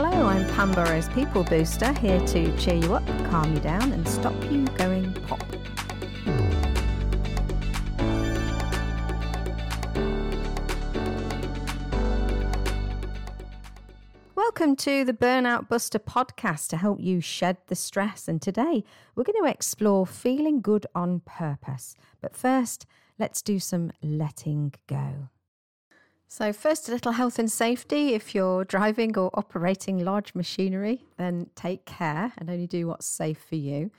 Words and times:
Hello, 0.00 0.28
I'm 0.28 0.46
Pam 0.54 0.70
Burrows, 0.70 1.08
People 1.08 1.42
Booster, 1.42 1.92
here 1.94 2.24
to 2.28 2.56
cheer 2.56 2.76
you 2.76 2.94
up, 2.94 3.04
calm 3.30 3.52
you 3.52 3.58
down, 3.58 3.90
and 3.90 4.08
stop 4.08 4.32
you 4.44 4.64
going 4.76 5.12
pop. 5.26 5.42
Welcome 14.36 14.76
to 14.76 15.04
the 15.04 15.12
Burnout 15.12 15.68
Buster 15.68 15.98
podcast 15.98 16.68
to 16.68 16.76
help 16.76 17.00
you 17.00 17.20
shed 17.20 17.56
the 17.66 17.74
stress. 17.74 18.28
And 18.28 18.40
today 18.40 18.84
we're 19.16 19.24
going 19.24 19.42
to 19.42 19.50
explore 19.50 20.06
feeling 20.06 20.60
good 20.60 20.86
on 20.94 21.22
purpose. 21.26 21.96
But 22.20 22.36
first, 22.36 22.86
let's 23.18 23.42
do 23.42 23.58
some 23.58 23.90
letting 24.00 24.74
go. 24.86 25.28
So, 26.30 26.52
first, 26.52 26.90
a 26.90 26.92
little 26.92 27.12
health 27.12 27.38
and 27.38 27.50
safety. 27.50 28.12
If 28.12 28.34
you're 28.34 28.62
driving 28.62 29.16
or 29.16 29.30
operating 29.32 30.04
large 30.04 30.34
machinery, 30.34 31.06
then 31.16 31.48
take 31.54 31.86
care 31.86 32.34
and 32.36 32.50
only 32.50 32.66
do 32.66 32.86
what's 32.86 33.06
safe 33.06 33.42
for 33.48 33.54
you. 33.54 33.90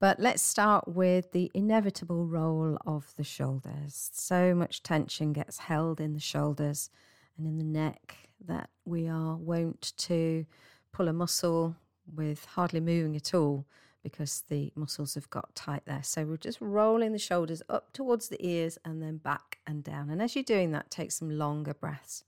But 0.00 0.18
let's 0.18 0.42
start 0.42 0.88
with 0.88 1.32
the 1.32 1.50
inevitable 1.52 2.26
role 2.26 2.78
of 2.86 3.12
the 3.18 3.22
shoulders. 3.22 4.10
So 4.14 4.54
much 4.54 4.82
tension 4.82 5.34
gets 5.34 5.58
held 5.58 6.00
in 6.00 6.14
the 6.14 6.20
shoulders 6.20 6.88
and 7.36 7.46
in 7.46 7.58
the 7.58 7.64
neck 7.64 8.30
that 8.46 8.70
we 8.86 9.06
are 9.06 9.36
wont 9.36 9.92
to 9.98 10.46
pull 10.90 11.08
a 11.08 11.12
muscle 11.12 11.76
with 12.12 12.46
hardly 12.46 12.80
moving 12.80 13.14
at 13.14 13.34
all 13.34 13.66
because 14.04 14.44
the 14.50 14.70
muscles 14.76 15.14
have 15.14 15.28
got 15.30 15.52
tight 15.56 15.82
there. 15.86 16.02
So 16.04 16.24
we're 16.24 16.36
just 16.36 16.60
rolling 16.60 17.12
the 17.12 17.18
shoulders 17.18 17.62
up 17.68 17.92
towards 17.92 18.28
the 18.28 18.46
ears 18.46 18.78
and 18.84 19.02
then 19.02 19.16
back 19.16 19.58
and 19.66 19.82
down. 19.82 20.10
And 20.10 20.22
as 20.22 20.36
you're 20.36 20.44
doing 20.44 20.70
that, 20.72 20.90
take 20.90 21.10
some 21.10 21.30
longer 21.30 21.74
breaths. 21.74 22.22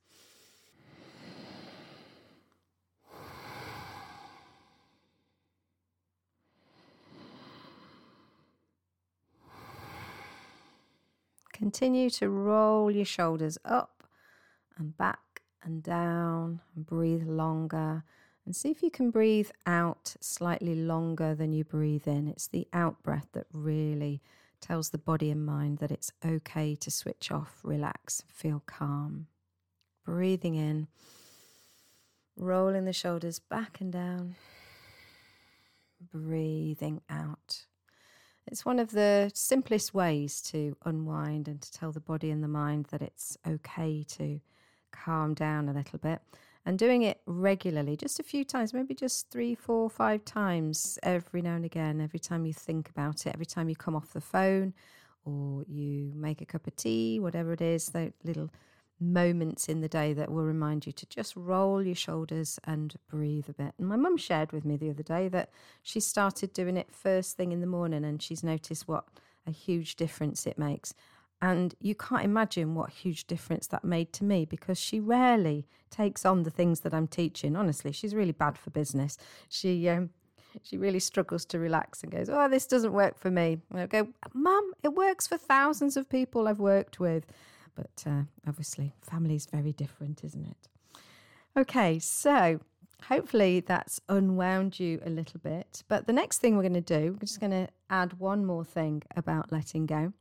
Continue 11.53 12.11
to 12.11 12.28
roll 12.28 12.91
your 12.91 13.05
shoulders 13.05 13.59
up 13.65 14.03
and 14.78 14.97
back 14.97 15.43
and 15.62 15.83
down 15.83 16.61
and 16.75 16.87
breathe 16.87 17.27
longer 17.27 18.05
and 18.47 18.55
see 18.55 18.70
if 18.70 18.83
you 18.83 18.91
can 18.91 19.11
breathe 19.11 19.50
out 19.66 20.14
slightly 20.20 20.77
longer 20.77 21.34
than 21.34 21.52
you 21.52 21.64
breathe 21.64 22.06
in. 22.06 22.28
It's 22.28 22.47
the 22.47 22.69
out 22.72 23.03
breath 23.03 23.27
that 23.33 23.47
really 23.53 24.22
tells 24.61 24.91
the 24.91 24.98
body 24.98 25.30
and 25.30 25.44
mind 25.44 25.78
that 25.78 25.91
it's 25.91 26.12
okay 26.25 26.77
to 26.77 26.91
switch 26.91 27.33
off, 27.33 27.58
relax, 27.64 28.22
feel 28.28 28.62
calm. 28.64 29.27
Breathing 30.05 30.55
in, 30.55 30.86
rolling 32.36 32.84
the 32.84 32.92
shoulders 32.92 33.41
back 33.41 33.80
and 33.80 33.92
down, 33.92 34.36
breathing 36.12 37.00
out. 37.10 37.66
It's 38.47 38.64
one 38.64 38.78
of 38.78 38.92
the 38.92 39.33
simplest 39.34 39.92
ways 39.92 40.41
to 40.42 40.77
unwind 40.84 41.48
and 41.48 41.60
to 41.60 41.72
tell 41.72 41.91
the 41.91 41.98
body 41.98 42.31
and 42.31 42.44
the 42.44 42.48
mind 42.48 42.86
that 42.92 43.03
it's 43.03 43.36
okay 43.44 44.05
to 44.10 44.41
calm 44.92 45.34
down 45.34 45.69
a 45.69 45.72
little 45.72 45.98
bit 45.98 46.20
and 46.67 46.78
doing 46.81 47.03
it 47.03 47.20
regularly, 47.27 47.97
just 47.97 48.19
a 48.19 48.25
few 48.25 48.45
times, 48.45 48.75
maybe 48.75 48.92
just 48.92 49.31
three, 49.31 49.55
four, 49.55 49.89
five 49.89 50.25
times 50.25 50.98
every 51.05 51.41
now 51.41 51.55
and 51.55 51.64
again, 51.64 52.00
every 52.00 52.19
time 52.19 52.45
you 52.45 52.53
think 52.53 52.91
about 52.91 53.25
it, 53.25 53.33
every 53.33 53.47
time 53.47 53.69
you 53.69 53.77
come 53.77 53.95
off 53.95 54.12
the 54.12 54.20
phone 54.20 54.75
or 55.25 55.62
you 55.69 56.12
make 56.17 56.41
a 56.41 56.44
cup 56.44 56.67
of 56.67 56.75
tea, 56.75 57.20
whatever 57.20 57.53
it 57.53 57.61
is, 57.61 57.91
the 57.91 58.12
little 58.25 58.50
moments 58.98 59.69
in 59.69 59.81
the 59.81 59.89
day 59.89 60.12
that 60.12 60.31
will 60.31 60.42
remind 60.42 60.87
you 60.87 60.92
to 60.92 61.06
just 61.06 61.37
roll 61.37 61.83
your 61.84 61.94
shoulders 61.94 62.59
and 62.64 62.97
breathe 63.09 63.48
a 63.48 63.53
bit. 63.53 63.72
And 63.78 63.87
my 63.87 63.97
mum 63.97 64.17
shared 64.17 64.50
with 64.50 64.64
me 64.64 64.77
the 64.77 64.91
other 64.91 65.05
day 65.05 65.28
that 65.28 65.50
she 65.83 66.00
started 66.00 66.53
doing 66.53 66.77
it 66.77 66.91
first 66.91 67.37
thing 67.37 67.53
in 67.53 67.61
the 67.61 67.67
morning 67.69 68.05
and 68.05 68.20
she's 68.20 68.42
noticed 68.42 68.89
what 68.89 69.05
a 69.47 69.53
huge 69.53 69.94
difference 69.94 70.47
it 70.47 70.59
makes. 70.59 70.94
And 71.42 71.74
you 71.80 71.94
can't 71.94 72.24
imagine 72.24 72.74
what 72.74 72.91
huge 72.91 73.26
difference 73.26 73.66
that 73.66 73.84
made 73.84 74.12
to 74.14 74.24
me 74.24 74.47
because 74.47 74.78
she 74.78 75.00
rarely 75.00 75.66
takes 75.91 76.24
on 76.24 76.44
the 76.44 76.50
things 76.50 76.80
that 76.80 76.94
I'm 76.94 77.06
teaching. 77.06 77.56
Honestly, 77.56 77.92
she's 77.92 78.14
really 78.14 78.32
bad 78.32 78.56
for 78.56 78.70
business. 78.70 79.19
She 79.48 79.88
um, 79.88 80.10
she 80.62 80.78
really 80.78 81.00
struggles 81.00 81.44
to 81.47 81.58
relax 81.58 82.02
and 82.02 82.10
goes, 82.10 82.30
"Oh, 82.30 82.48
this 82.48 82.66
doesn't 82.66 82.92
work 82.92 83.19
for 83.19 83.30
me." 83.30 83.58
And 83.70 83.80
I 83.80 83.86
go, 83.86 84.08
"Mum, 84.32 84.72
it 84.82 84.94
works 84.94 85.26
for 85.26 85.36
thousands 85.36 85.97
of 85.97 86.08
people 86.08 86.48
I've 86.48 86.58
worked 86.58 86.98
with." 87.00 87.26
But 87.74 88.04
uh, 88.06 88.22
obviously, 88.47 88.94
family 89.03 89.36
is 89.36 89.47
very 89.47 89.72
different, 89.72 90.24
isn't 90.24 90.47
it? 90.47 90.68
Okay, 91.56 91.98
so 91.98 92.60
hopefully 93.04 93.60
that's 93.60 94.00
unwound 94.08 94.80
you 94.80 95.00
a 95.04 95.10
little 95.10 95.41
bit. 95.41 95.82
But 95.88 96.06
the 96.06 96.12
next 96.12 96.38
thing 96.38 96.56
we're 96.56 96.62
going 96.62 96.74
to 96.74 96.80
do, 96.80 97.12
we're 97.12 97.26
just 97.26 97.41
going 97.41 97.53
to 97.53 97.68
add 97.91 98.18
one 98.18 98.44
more 98.44 98.64
thing 98.64 99.03
about 99.14 99.53
letting 99.53 99.86
go. 99.86 100.12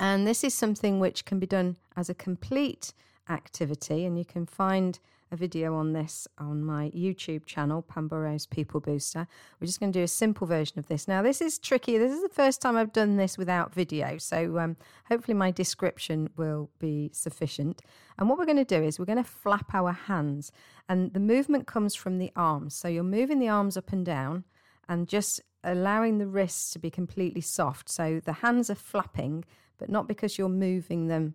And 0.00 0.26
this 0.26 0.42
is 0.42 0.54
something 0.54 0.98
which 0.98 1.26
can 1.26 1.38
be 1.38 1.46
done 1.46 1.76
as 1.94 2.08
a 2.08 2.14
complete 2.14 2.94
activity. 3.28 4.06
And 4.06 4.18
you 4.18 4.24
can 4.24 4.46
find 4.46 4.98
a 5.30 5.36
video 5.36 5.74
on 5.74 5.92
this 5.92 6.26
on 6.38 6.64
my 6.64 6.90
YouTube 6.90 7.44
channel, 7.44 7.82
Pam 7.82 8.08
Burrows 8.08 8.46
People 8.46 8.80
Booster. 8.80 9.28
We're 9.60 9.66
just 9.66 9.78
going 9.78 9.92
to 9.92 9.98
do 9.98 10.02
a 10.02 10.08
simple 10.08 10.46
version 10.46 10.78
of 10.78 10.88
this. 10.88 11.06
Now, 11.06 11.20
this 11.20 11.42
is 11.42 11.58
tricky. 11.58 11.98
This 11.98 12.12
is 12.12 12.22
the 12.22 12.30
first 12.30 12.62
time 12.62 12.78
I've 12.78 12.94
done 12.94 13.18
this 13.18 13.36
without 13.36 13.74
video. 13.74 14.16
So 14.16 14.58
um, 14.58 14.76
hopefully, 15.04 15.34
my 15.34 15.50
description 15.50 16.30
will 16.34 16.70
be 16.78 17.10
sufficient. 17.12 17.82
And 18.18 18.26
what 18.26 18.38
we're 18.38 18.46
going 18.46 18.56
to 18.56 18.64
do 18.64 18.82
is 18.82 18.98
we're 18.98 19.04
going 19.04 19.22
to 19.22 19.30
flap 19.30 19.74
our 19.74 19.92
hands. 19.92 20.50
And 20.88 21.12
the 21.12 21.20
movement 21.20 21.66
comes 21.66 21.94
from 21.94 22.16
the 22.16 22.32
arms. 22.34 22.74
So 22.74 22.88
you're 22.88 23.02
moving 23.04 23.38
the 23.38 23.50
arms 23.50 23.76
up 23.76 23.92
and 23.92 24.04
down 24.04 24.44
and 24.88 25.06
just 25.06 25.42
allowing 25.62 26.16
the 26.16 26.26
wrists 26.26 26.70
to 26.70 26.78
be 26.78 26.90
completely 26.90 27.42
soft. 27.42 27.90
So 27.90 28.20
the 28.24 28.32
hands 28.32 28.70
are 28.70 28.74
flapping, 28.74 29.44
but 29.80 29.88
not 29.88 30.06
because 30.06 30.38
you're 30.38 30.48
moving 30.48 31.08
them 31.08 31.34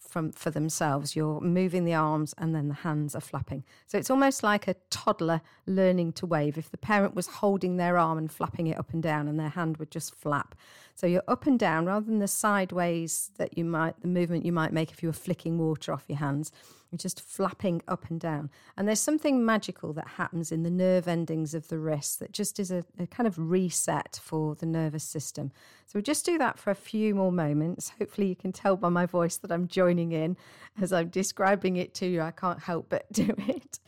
from 0.00 0.32
for 0.32 0.50
themselves. 0.50 1.14
You're 1.14 1.40
moving 1.40 1.84
the 1.84 1.94
arms 1.94 2.34
and 2.38 2.54
then 2.54 2.68
the 2.68 2.74
hands 2.74 3.14
are 3.14 3.20
flapping. 3.20 3.64
So 3.86 3.98
it's 3.98 4.10
almost 4.10 4.42
like 4.42 4.66
a 4.66 4.74
toddler 4.90 5.42
learning 5.66 6.12
to 6.14 6.26
wave. 6.26 6.56
If 6.56 6.70
the 6.70 6.78
parent 6.78 7.14
was 7.14 7.26
holding 7.26 7.76
their 7.76 7.98
arm 7.98 8.18
and 8.18 8.30
flapping 8.30 8.66
it 8.66 8.78
up 8.78 8.92
and 8.92 9.02
down 9.02 9.28
and 9.28 9.38
their 9.38 9.50
hand 9.50 9.76
would 9.76 9.90
just 9.90 10.14
flap. 10.14 10.54
So 10.98 11.06
you're 11.06 11.22
up 11.28 11.46
and 11.46 11.56
down 11.56 11.86
rather 11.86 12.04
than 12.04 12.18
the 12.18 12.26
sideways 12.26 13.30
that 13.38 13.56
you 13.56 13.64
might 13.64 14.00
the 14.00 14.08
movement 14.08 14.44
you 14.44 14.50
might 14.50 14.72
make 14.72 14.90
if 14.90 15.00
you 15.00 15.08
were 15.08 15.12
flicking 15.12 15.56
water 15.56 15.92
off 15.92 16.06
your 16.08 16.18
hands. 16.18 16.50
You're 16.90 16.98
just 16.98 17.20
flapping 17.20 17.82
up 17.86 18.10
and 18.10 18.18
down. 18.18 18.50
And 18.76 18.88
there's 18.88 18.98
something 18.98 19.44
magical 19.44 19.92
that 19.92 20.08
happens 20.08 20.50
in 20.50 20.64
the 20.64 20.72
nerve 20.72 21.06
endings 21.06 21.54
of 21.54 21.68
the 21.68 21.78
wrist 21.78 22.18
that 22.18 22.32
just 22.32 22.58
is 22.58 22.72
a, 22.72 22.84
a 22.98 23.06
kind 23.06 23.28
of 23.28 23.38
reset 23.38 24.18
for 24.20 24.56
the 24.56 24.66
nervous 24.66 25.04
system. 25.04 25.52
So 25.86 25.92
we'll 25.94 26.02
just 26.02 26.26
do 26.26 26.36
that 26.38 26.58
for 26.58 26.72
a 26.72 26.74
few 26.74 27.14
more 27.14 27.30
moments. 27.30 27.92
Hopefully, 28.00 28.26
you 28.26 28.34
can 28.34 28.50
tell 28.50 28.76
by 28.76 28.88
my 28.88 29.06
voice 29.06 29.36
that 29.36 29.52
I'm 29.52 29.68
joining 29.68 30.10
in 30.10 30.36
as 30.82 30.92
I'm 30.92 31.10
describing 31.10 31.76
it 31.76 31.94
to 31.94 32.06
you. 32.06 32.22
I 32.22 32.32
can't 32.32 32.60
help 32.60 32.88
but 32.88 33.06
do 33.12 33.36
it. 33.46 33.78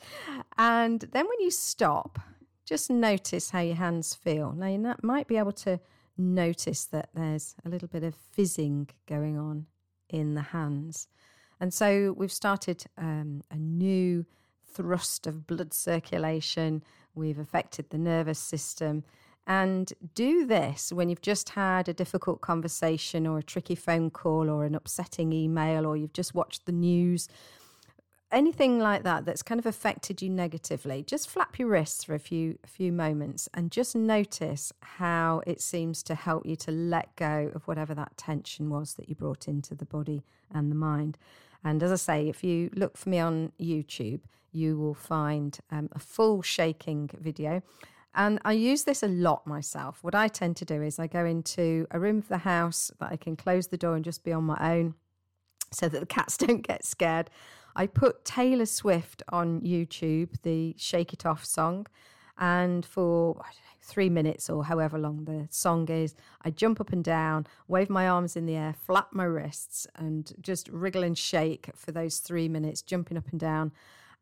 And 0.58 1.00
then 1.10 1.26
when 1.26 1.40
you 1.40 1.50
stop, 1.50 2.20
just 2.64 2.88
notice 2.88 3.50
how 3.50 3.58
your 3.58 3.74
hands 3.74 4.14
feel. 4.14 4.52
Now, 4.52 4.68
you 4.68 4.94
might 5.02 5.26
be 5.26 5.38
able 5.38 5.50
to 5.52 5.80
notice 6.20 6.84
that 6.86 7.10
there's 7.14 7.54
a 7.64 7.68
little 7.68 7.88
bit 7.88 8.04
of 8.04 8.14
fizzing 8.14 8.88
going 9.06 9.38
on 9.38 9.66
in 10.08 10.34
the 10.34 10.42
hands. 10.42 11.08
And 11.60 11.74
so 11.74 12.14
we've 12.16 12.32
started 12.32 12.84
um, 12.96 13.42
a 13.50 13.56
new 13.56 14.24
thrust 14.72 15.26
of 15.26 15.46
blood 15.46 15.74
circulation. 15.74 16.82
We've 17.14 17.38
affected 17.38 17.90
the 17.90 17.98
nervous 17.98 18.38
system. 18.38 19.04
And 19.46 19.92
do 20.14 20.46
this 20.46 20.92
when 20.92 21.08
you've 21.08 21.22
just 21.22 21.50
had 21.50 21.88
a 21.88 21.94
difficult 21.94 22.40
conversation 22.40 23.26
or 23.26 23.38
a 23.38 23.42
tricky 23.42 23.74
phone 23.74 24.10
call 24.10 24.48
or 24.48 24.64
an 24.64 24.74
upsetting 24.74 25.32
email 25.32 25.86
or 25.86 25.96
you've 25.96 26.12
just 26.12 26.34
watched 26.34 26.66
the 26.66 26.72
news. 26.72 27.28
Anything 28.32 28.78
like 28.78 29.02
that 29.02 29.24
that's 29.24 29.42
kind 29.42 29.58
of 29.58 29.66
affected 29.66 30.22
you 30.22 30.30
negatively, 30.30 31.02
just 31.02 31.28
flap 31.28 31.58
your 31.58 31.66
wrists 31.66 32.04
for 32.04 32.14
a 32.14 32.20
few 32.20 32.58
a 32.62 32.68
few 32.68 32.92
moments 32.92 33.48
and 33.54 33.72
just 33.72 33.96
notice 33.96 34.72
how 34.82 35.42
it 35.48 35.60
seems 35.60 36.04
to 36.04 36.14
help 36.14 36.46
you 36.46 36.54
to 36.56 36.70
let 36.70 37.16
go 37.16 37.50
of 37.54 37.66
whatever 37.66 37.92
that 37.94 38.16
tension 38.16 38.70
was 38.70 38.94
that 38.94 39.08
you 39.08 39.16
brought 39.16 39.48
into 39.48 39.74
the 39.74 39.84
body 39.84 40.22
and 40.54 40.70
the 40.70 40.76
mind. 40.76 41.18
And 41.64 41.82
as 41.82 41.90
I 41.90 41.96
say, 41.96 42.28
if 42.28 42.44
you 42.44 42.70
look 42.72 42.96
for 42.96 43.08
me 43.08 43.18
on 43.18 43.50
YouTube, 43.60 44.20
you 44.52 44.78
will 44.78 44.94
find 44.94 45.58
um, 45.70 45.88
a 45.92 45.98
full 45.98 46.40
shaking 46.40 47.10
video. 47.18 47.62
And 48.14 48.40
I 48.44 48.52
use 48.52 48.84
this 48.84 49.02
a 49.02 49.08
lot 49.08 49.46
myself. 49.46 50.02
What 50.02 50.14
I 50.14 50.28
tend 50.28 50.56
to 50.56 50.64
do 50.64 50.82
is 50.82 50.98
I 50.98 51.06
go 51.06 51.24
into 51.24 51.86
a 51.90 51.98
room 52.00 52.18
of 52.18 52.28
the 52.28 52.38
house 52.38 52.90
that 52.98 53.10
I 53.12 53.16
can 53.16 53.36
close 53.36 53.68
the 53.68 53.76
door 53.76 53.94
and 53.96 54.04
just 54.04 54.24
be 54.24 54.32
on 54.32 54.44
my 54.44 54.58
own 54.60 54.94
so 55.72 55.88
that 55.88 56.00
the 56.00 56.06
cats 56.06 56.36
don't 56.36 56.66
get 56.66 56.84
scared. 56.84 57.30
I 57.76 57.86
put 57.86 58.24
Taylor 58.24 58.66
Swift 58.66 59.22
on 59.30 59.60
YouTube, 59.60 60.40
the 60.42 60.74
Shake 60.76 61.12
It 61.12 61.24
Off 61.26 61.44
song. 61.44 61.86
And 62.38 62.84
for 62.86 63.34
know, 63.36 63.42
three 63.82 64.08
minutes 64.08 64.48
or 64.48 64.64
however 64.64 64.98
long 64.98 65.24
the 65.24 65.46
song 65.50 65.88
is, 65.88 66.14
I 66.42 66.50
jump 66.50 66.80
up 66.80 66.92
and 66.92 67.04
down, 67.04 67.46
wave 67.68 67.90
my 67.90 68.08
arms 68.08 68.36
in 68.36 68.46
the 68.46 68.56
air, 68.56 68.74
flap 68.86 69.08
my 69.12 69.24
wrists, 69.24 69.86
and 69.96 70.32
just 70.40 70.68
wriggle 70.68 71.02
and 71.02 71.16
shake 71.16 71.70
for 71.74 71.92
those 71.92 72.18
three 72.18 72.48
minutes, 72.48 72.82
jumping 72.82 73.18
up 73.18 73.28
and 73.30 73.40
down. 73.40 73.72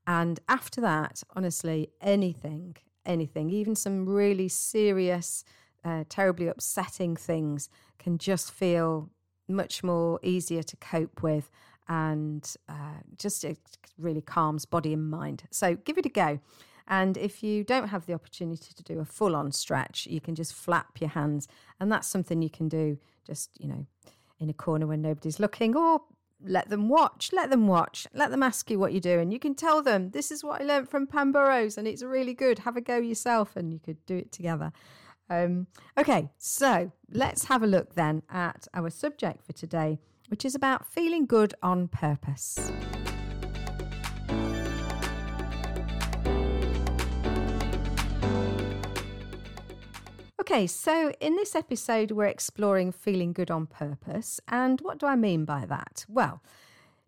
And 0.07 0.41
after 0.49 0.81
that, 0.81 1.23
honestly, 1.37 1.91
anything, 2.01 2.77
anything, 3.05 3.51
even 3.51 3.75
some 3.75 4.09
really 4.09 4.49
serious, 4.49 5.45
uh, 5.85 6.05
terribly 6.09 6.49
upsetting 6.49 7.15
things 7.15 7.69
can 7.99 8.19
just 8.19 8.51
feel 8.51 9.11
much 9.49 9.83
more 9.83 10.19
easier 10.23 10.63
to 10.63 10.77
cope 10.77 11.23
with 11.23 11.51
and 11.89 12.55
uh, 12.69 13.01
just 13.17 13.45
it 13.45 13.59
really 13.99 14.21
calms 14.21 14.65
body 14.65 14.93
and 14.93 15.11
mind. 15.11 15.45
So 15.51 15.77
give 15.77 15.99
it 15.99 16.07
a 16.07 16.11
go. 16.11 16.41
And 16.87 17.17
if 17.19 17.43
you 17.43 17.65
don't 17.65 17.89
have 17.89 18.07
the 18.07 18.15
opportunity 18.15 18.73
to 18.75 18.83
do 18.83 18.99
a 18.99 19.05
full 19.05 19.37
on 19.37 19.53
stretch, 19.53 20.07
you 20.07 20.21
can 20.21 20.35
just 20.35 20.55
flap 20.55 21.01
your 21.01 21.11
hands. 21.11 21.47
And 21.79 21.93
that's 21.93 22.09
something 22.09 22.41
you 22.41 22.51
can 22.51 22.69
do 22.69 22.99
just, 23.27 23.51
you 23.59 23.69
know, 23.69 23.87
in 24.41 24.49
a 24.49 24.55
corner 24.55 24.87
when 24.87 25.03
nobody's 25.03 25.39
looking 25.39 25.77
or 25.77 26.01
let 26.43 26.71
them 26.71 26.89
watch, 26.89 27.31
let 27.33 27.51
them 27.51 27.67
watch, 27.67 28.07
let 28.15 28.31
them 28.31 28.43
ask 28.43 28.71
you 28.71 28.79
what 28.79 28.93
you're 28.93 29.01
doing. 29.01 29.31
You 29.31 29.39
can 29.39 29.55
tell 29.55 29.83
them, 29.83 30.11
this 30.11 30.31
is 30.31 30.43
what 30.43 30.63
I 30.63 30.65
learned 30.65 30.89
from 30.89 31.07
Pam 31.07 31.33
Burrows 31.33 31.77
and 31.77 31.87
it's 31.87 32.03
really 32.03 32.35
good. 32.35 32.61
Have 32.61 32.77
a 32.77 32.81
go 32.81 32.97
yourself 32.97 33.57
and 33.57 33.73
you 33.73 33.81
could 33.81 34.05
do 34.07 34.17
it 34.17 34.33
together. 34.33 34.73
Um, 35.29 35.67
okay, 35.99 36.31
so 36.39 36.93
let's 37.13 37.45
have 37.45 37.63
a 37.63 37.67
look 37.67 37.95
then 37.95 38.23
at 38.31 38.67
our 38.73 38.89
subject 38.89 39.45
for 39.45 39.53
today, 39.53 39.99
which 40.29 40.45
is 40.45 40.55
about 40.55 40.87
feeling 40.87 41.27
good 41.27 41.55
on 41.63 41.89
purpose. 41.89 42.71
Okay, 50.41 50.67
so 50.67 51.13
in 51.21 51.37
this 51.37 51.55
episode, 51.55 52.11
we're 52.11 52.25
exploring 52.25 52.91
feeling 52.91 53.35
good 53.35 53.51
on 53.51 53.67
purpose. 53.67 54.41
And 54.49 54.81
what 54.81 54.99
do 54.99 55.05
I 55.05 55.15
mean 55.15 55.45
by 55.45 55.67
that? 55.67 56.07
Well, 56.09 56.41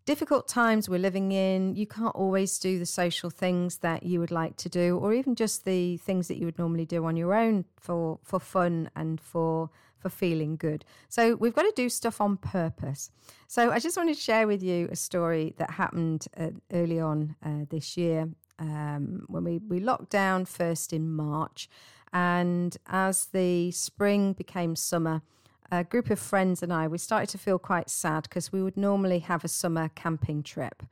difficult 0.04 0.46
times 0.46 0.90
we're 0.90 0.98
living 0.98 1.32
in, 1.32 1.74
you 1.74 1.86
can't 1.86 2.14
always 2.14 2.58
do 2.58 2.78
the 2.78 2.84
social 2.84 3.30
things 3.30 3.78
that 3.78 4.02
you 4.02 4.20
would 4.20 4.30
like 4.30 4.56
to 4.56 4.68
do, 4.68 4.98
or 4.98 5.14
even 5.14 5.34
just 5.34 5.64
the 5.64 5.96
things 5.96 6.28
that 6.28 6.36
you 6.36 6.44
would 6.44 6.58
normally 6.58 6.84
do 6.84 7.06
on 7.06 7.16
your 7.16 7.32
own 7.32 7.64
for, 7.78 8.18
for 8.22 8.40
fun 8.40 8.90
and 8.94 9.18
for 9.20 9.70
for 10.00 10.08
feeling 10.08 10.56
good. 10.56 10.84
So 11.08 11.34
we've 11.36 11.54
got 11.54 11.62
to 11.62 11.72
do 11.76 11.88
stuff 11.88 12.20
on 12.20 12.36
purpose. 12.36 13.10
So 13.46 13.70
I 13.70 13.78
just 13.78 13.96
wanted 13.96 14.14
to 14.14 14.20
share 14.20 14.46
with 14.46 14.62
you 14.62 14.88
a 14.90 14.96
story 14.96 15.54
that 15.58 15.70
happened 15.70 16.26
uh, 16.36 16.50
early 16.72 17.00
on 17.00 17.36
uh, 17.44 17.66
this 17.68 17.96
year 17.96 18.28
um, 18.58 19.24
when 19.28 19.44
we, 19.44 19.58
we 19.58 19.80
locked 19.80 20.10
down 20.10 20.44
first 20.44 20.92
in 20.92 21.10
March. 21.10 21.68
And 22.12 22.76
as 22.86 23.26
the 23.26 23.70
spring 23.70 24.32
became 24.32 24.74
summer, 24.74 25.22
a 25.70 25.84
group 25.84 26.10
of 26.10 26.18
friends 26.18 26.62
and 26.62 26.72
I, 26.72 26.88
we 26.88 26.98
started 26.98 27.28
to 27.30 27.38
feel 27.38 27.58
quite 27.58 27.88
sad 27.88 28.24
because 28.24 28.52
we 28.52 28.62
would 28.62 28.76
normally 28.76 29.20
have 29.20 29.44
a 29.44 29.48
summer 29.48 29.88
camping 29.94 30.42
trip. 30.42 30.82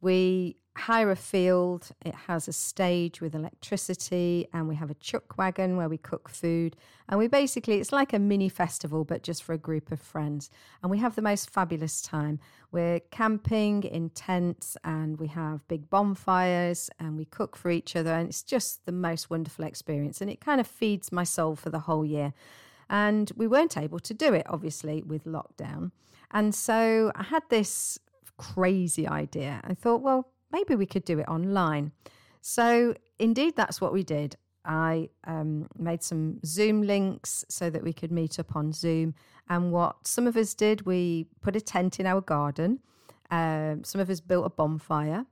We 0.00 0.56
hire 0.80 1.10
a 1.10 1.16
field, 1.16 1.90
it 2.04 2.14
has 2.26 2.48
a 2.48 2.52
stage 2.52 3.20
with 3.20 3.34
electricity, 3.34 4.48
and 4.52 4.66
we 4.66 4.74
have 4.74 4.90
a 4.90 4.94
chuck 4.94 5.38
wagon 5.38 5.76
where 5.76 5.88
we 5.88 5.98
cook 5.98 6.28
food. 6.28 6.76
And 7.08 7.18
we 7.18 7.28
basically, 7.28 7.80
it's 7.80 7.92
like 7.92 8.12
a 8.12 8.18
mini 8.18 8.48
festival, 8.48 9.04
but 9.04 9.22
just 9.22 9.42
for 9.42 9.52
a 9.52 9.58
group 9.58 9.92
of 9.92 10.00
friends. 10.00 10.50
And 10.82 10.90
we 10.90 10.98
have 10.98 11.16
the 11.16 11.22
most 11.22 11.50
fabulous 11.50 12.00
time. 12.02 12.38
We're 12.72 13.00
camping 13.10 13.82
in 13.82 14.10
tents 14.10 14.76
and 14.84 15.18
we 15.18 15.26
have 15.28 15.66
big 15.66 15.90
bonfires 15.90 16.88
and 17.00 17.16
we 17.16 17.24
cook 17.24 17.56
for 17.56 17.70
each 17.70 17.96
other. 17.96 18.12
And 18.12 18.28
it's 18.28 18.44
just 18.44 18.86
the 18.86 18.92
most 18.92 19.28
wonderful 19.28 19.64
experience. 19.64 20.20
And 20.20 20.30
it 20.30 20.40
kind 20.40 20.60
of 20.60 20.68
feeds 20.68 21.10
my 21.10 21.24
soul 21.24 21.56
for 21.56 21.70
the 21.70 21.80
whole 21.80 22.04
year. 22.04 22.32
And 22.88 23.30
we 23.36 23.48
weren't 23.48 23.76
able 23.76 23.98
to 24.00 24.14
do 24.14 24.32
it, 24.34 24.46
obviously, 24.48 25.02
with 25.02 25.24
lockdown. 25.24 25.90
And 26.30 26.54
so 26.54 27.10
I 27.16 27.24
had 27.24 27.42
this 27.48 27.98
crazy 28.36 29.06
idea. 29.06 29.60
I 29.64 29.74
thought, 29.74 30.00
well, 30.00 30.28
maybe 30.52 30.74
we 30.74 30.86
could 30.86 31.04
do 31.04 31.18
it 31.18 31.28
online. 31.28 31.92
So, 32.40 32.94
indeed, 33.18 33.56
that's 33.56 33.80
what 33.80 33.92
we 33.92 34.02
did. 34.02 34.36
I 34.64 35.08
um, 35.24 35.68
made 35.78 36.02
some 36.02 36.40
Zoom 36.44 36.82
links 36.82 37.44
so 37.48 37.70
that 37.70 37.82
we 37.82 37.92
could 37.92 38.12
meet 38.12 38.38
up 38.38 38.56
on 38.56 38.72
Zoom. 38.72 39.14
And 39.48 39.72
what 39.72 40.06
some 40.06 40.26
of 40.26 40.36
us 40.36 40.54
did, 40.54 40.86
we 40.86 41.26
put 41.40 41.56
a 41.56 41.60
tent 41.60 41.98
in 41.98 42.06
our 42.06 42.20
garden. 42.20 42.80
Um, 43.30 43.84
some 43.84 44.00
of 44.00 44.10
us 44.10 44.20
built 44.20 44.46
a 44.46 44.50
bonfire 44.50 45.26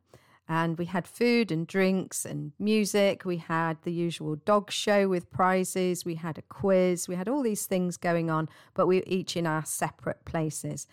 and 0.48 0.78
we 0.78 0.86
had 0.86 1.06
food 1.06 1.52
and 1.52 1.66
drinks 1.66 2.24
and 2.24 2.52
music. 2.58 3.24
We 3.24 3.36
had 3.36 3.76
the 3.82 3.92
usual 3.92 4.36
dog 4.36 4.70
show 4.70 5.06
with 5.08 5.30
prizes. 5.30 6.06
We 6.06 6.14
had 6.14 6.38
a 6.38 6.42
quiz. 6.42 7.06
We 7.06 7.16
had 7.16 7.28
all 7.28 7.42
these 7.42 7.66
things 7.66 7.98
going 7.98 8.30
on, 8.30 8.48
but 8.72 8.86
we 8.86 8.96
were 8.96 9.04
each 9.06 9.36
in 9.36 9.46
our 9.46 9.64
separate 9.66 10.24
places. 10.24 10.86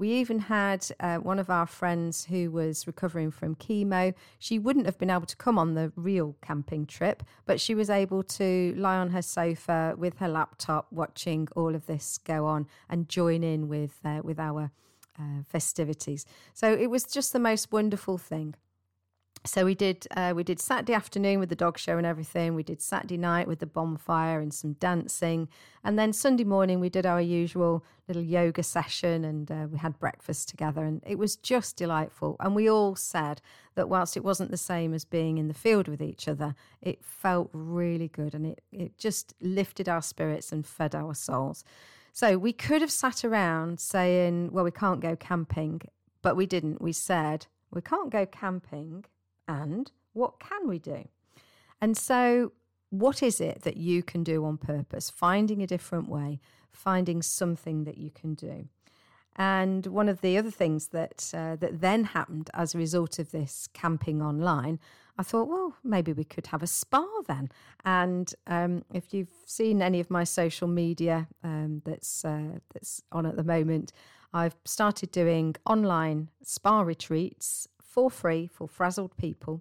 We 0.00 0.12
even 0.12 0.38
had 0.38 0.86
uh, 0.98 1.18
one 1.18 1.38
of 1.38 1.50
our 1.50 1.66
friends 1.66 2.24
who 2.24 2.50
was 2.50 2.86
recovering 2.86 3.30
from 3.30 3.54
chemo. 3.54 4.14
She 4.38 4.58
wouldn't 4.58 4.86
have 4.86 4.96
been 4.96 5.10
able 5.10 5.26
to 5.26 5.36
come 5.36 5.58
on 5.58 5.74
the 5.74 5.92
real 5.94 6.36
camping 6.40 6.86
trip, 6.86 7.22
but 7.44 7.60
she 7.60 7.74
was 7.74 7.90
able 7.90 8.22
to 8.22 8.74
lie 8.78 8.96
on 8.96 9.10
her 9.10 9.20
sofa 9.20 9.94
with 9.98 10.16
her 10.16 10.28
laptop, 10.28 10.86
watching 10.90 11.48
all 11.54 11.74
of 11.74 11.84
this 11.84 12.16
go 12.16 12.46
on 12.46 12.66
and 12.88 13.10
join 13.10 13.44
in 13.44 13.68
with 13.68 14.00
uh, 14.02 14.22
with 14.24 14.40
our 14.40 14.70
uh, 15.18 15.42
festivities. 15.46 16.24
So 16.54 16.72
it 16.72 16.88
was 16.88 17.04
just 17.04 17.34
the 17.34 17.38
most 17.38 17.70
wonderful 17.70 18.16
thing 18.16 18.54
so 19.44 19.64
we 19.64 19.74
did 19.74 20.06
uh, 20.16 20.34
we 20.36 20.44
did 20.44 20.60
Saturday 20.60 20.92
afternoon 20.92 21.40
with 21.40 21.48
the 21.48 21.56
dog 21.56 21.78
show 21.78 21.96
and 21.96 22.06
everything. 22.06 22.54
We 22.54 22.62
did 22.62 22.82
Saturday 22.82 23.16
night 23.16 23.48
with 23.48 23.60
the 23.60 23.66
bonfire 23.66 24.38
and 24.38 24.52
some 24.52 24.74
dancing, 24.74 25.48
and 25.82 25.98
then 25.98 26.12
Sunday 26.12 26.44
morning 26.44 26.78
we 26.78 26.90
did 26.90 27.06
our 27.06 27.22
usual 27.22 27.82
little 28.06 28.22
yoga 28.22 28.62
session 28.62 29.24
and 29.24 29.50
uh, 29.50 29.66
we 29.70 29.78
had 29.78 29.98
breakfast 29.98 30.50
together, 30.50 30.84
and 30.84 31.02
it 31.06 31.18
was 31.18 31.36
just 31.36 31.76
delightful. 31.76 32.36
And 32.38 32.54
we 32.54 32.68
all 32.68 32.96
said 32.96 33.40
that 33.76 33.88
whilst 33.88 34.14
it 34.14 34.24
wasn't 34.24 34.50
the 34.50 34.58
same 34.58 34.92
as 34.92 35.06
being 35.06 35.38
in 35.38 35.48
the 35.48 35.54
field 35.54 35.88
with 35.88 36.02
each 36.02 36.28
other, 36.28 36.54
it 36.82 37.02
felt 37.02 37.48
really 37.54 38.08
good, 38.08 38.34
and 38.34 38.46
it 38.46 38.60
it 38.70 38.98
just 38.98 39.32
lifted 39.40 39.88
our 39.88 40.02
spirits 40.02 40.52
and 40.52 40.66
fed 40.66 40.94
our 40.94 41.14
souls. 41.14 41.64
So 42.12 42.36
we 42.36 42.52
could 42.52 42.82
have 42.82 42.92
sat 42.92 43.24
around 43.24 43.80
saying, 43.80 44.52
"Well, 44.52 44.64
we 44.64 44.70
can't 44.70 45.00
go 45.00 45.16
camping," 45.16 45.80
but 46.20 46.36
we 46.36 46.44
didn't. 46.44 46.82
We 46.82 46.92
said 46.92 47.46
we 47.70 47.80
can't 47.80 48.10
go 48.10 48.26
camping 48.26 49.06
and 49.50 49.90
what 50.12 50.38
can 50.38 50.68
we 50.68 50.78
do? 50.78 51.08
And 51.80 51.96
so, 51.96 52.52
what 52.90 53.22
is 53.22 53.40
it 53.40 53.62
that 53.62 53.76
you 53.76 54.02
can 54.02 54.22
do 54.22 54.44
on 54.44 54.58
purpose? 54.58 55.10
Finding 55.10 55.62
a 55.62 55.66
different 55.66 56.08
way, 56.08 56.40
finding 56.72 57.22
something 57.22 57.84
that 57.84 57.98
you 57.98 58.10
can 58.10 58.34
do. 58.34 58.68
And 59.36 59.86
one 59.86 60.08
of 60.08 60.20
the 60.20 60.36
other 60.36 60.50
things 60.50 60.88
that 60.88 61.32
uh, 61.34 61.56
that 61.56 61.80
then 61.80 62.04
happened 62.04 62.50
as 62.54 62.74
a 62.74 62.78
result 62.78 63.18
of 63.18 63.30
this 63.30 63.68
camping 63.72 64.20
online, 64.22 64.78
I 65.18 65.22
thought, 65.22 65.48
well, 65.48 65.74
maybe 65.82 66.12
we 66.12 66.24
could 66.24 66.48
have 66.48 66.62
a 66.62 66.66
spa 66.66 67.04
then. 67.26 67.50
And 67.84 68.32
um, 68.46 68.84
if 68.92 69.14
you've 69.14 69.34
seen 69.46 69.82
any 69.82 70.00
of 70.00 70.10
my 70.10 70.24
social 70.24 70.68
media 70.68 71.28
um, 71.42 71.82
that's 71.84 72.24
uh, 72.24 72.58
that's 72.72 73.02
on 73.12 73.26
at 73.26 73.36
the 73.36 73.44
moment, 73.44 73.92
I've 74.32 74.56
started 74.64 75.10
doing 75.10 75.56
online 75.66 76.28
spa 76.42 76.82
retreats 76.82 77.68
for 77.90 78.10
free 78.10 78.46
for 78.46 78.68
frazzled 78.68 79.16
people. 79.16 79.60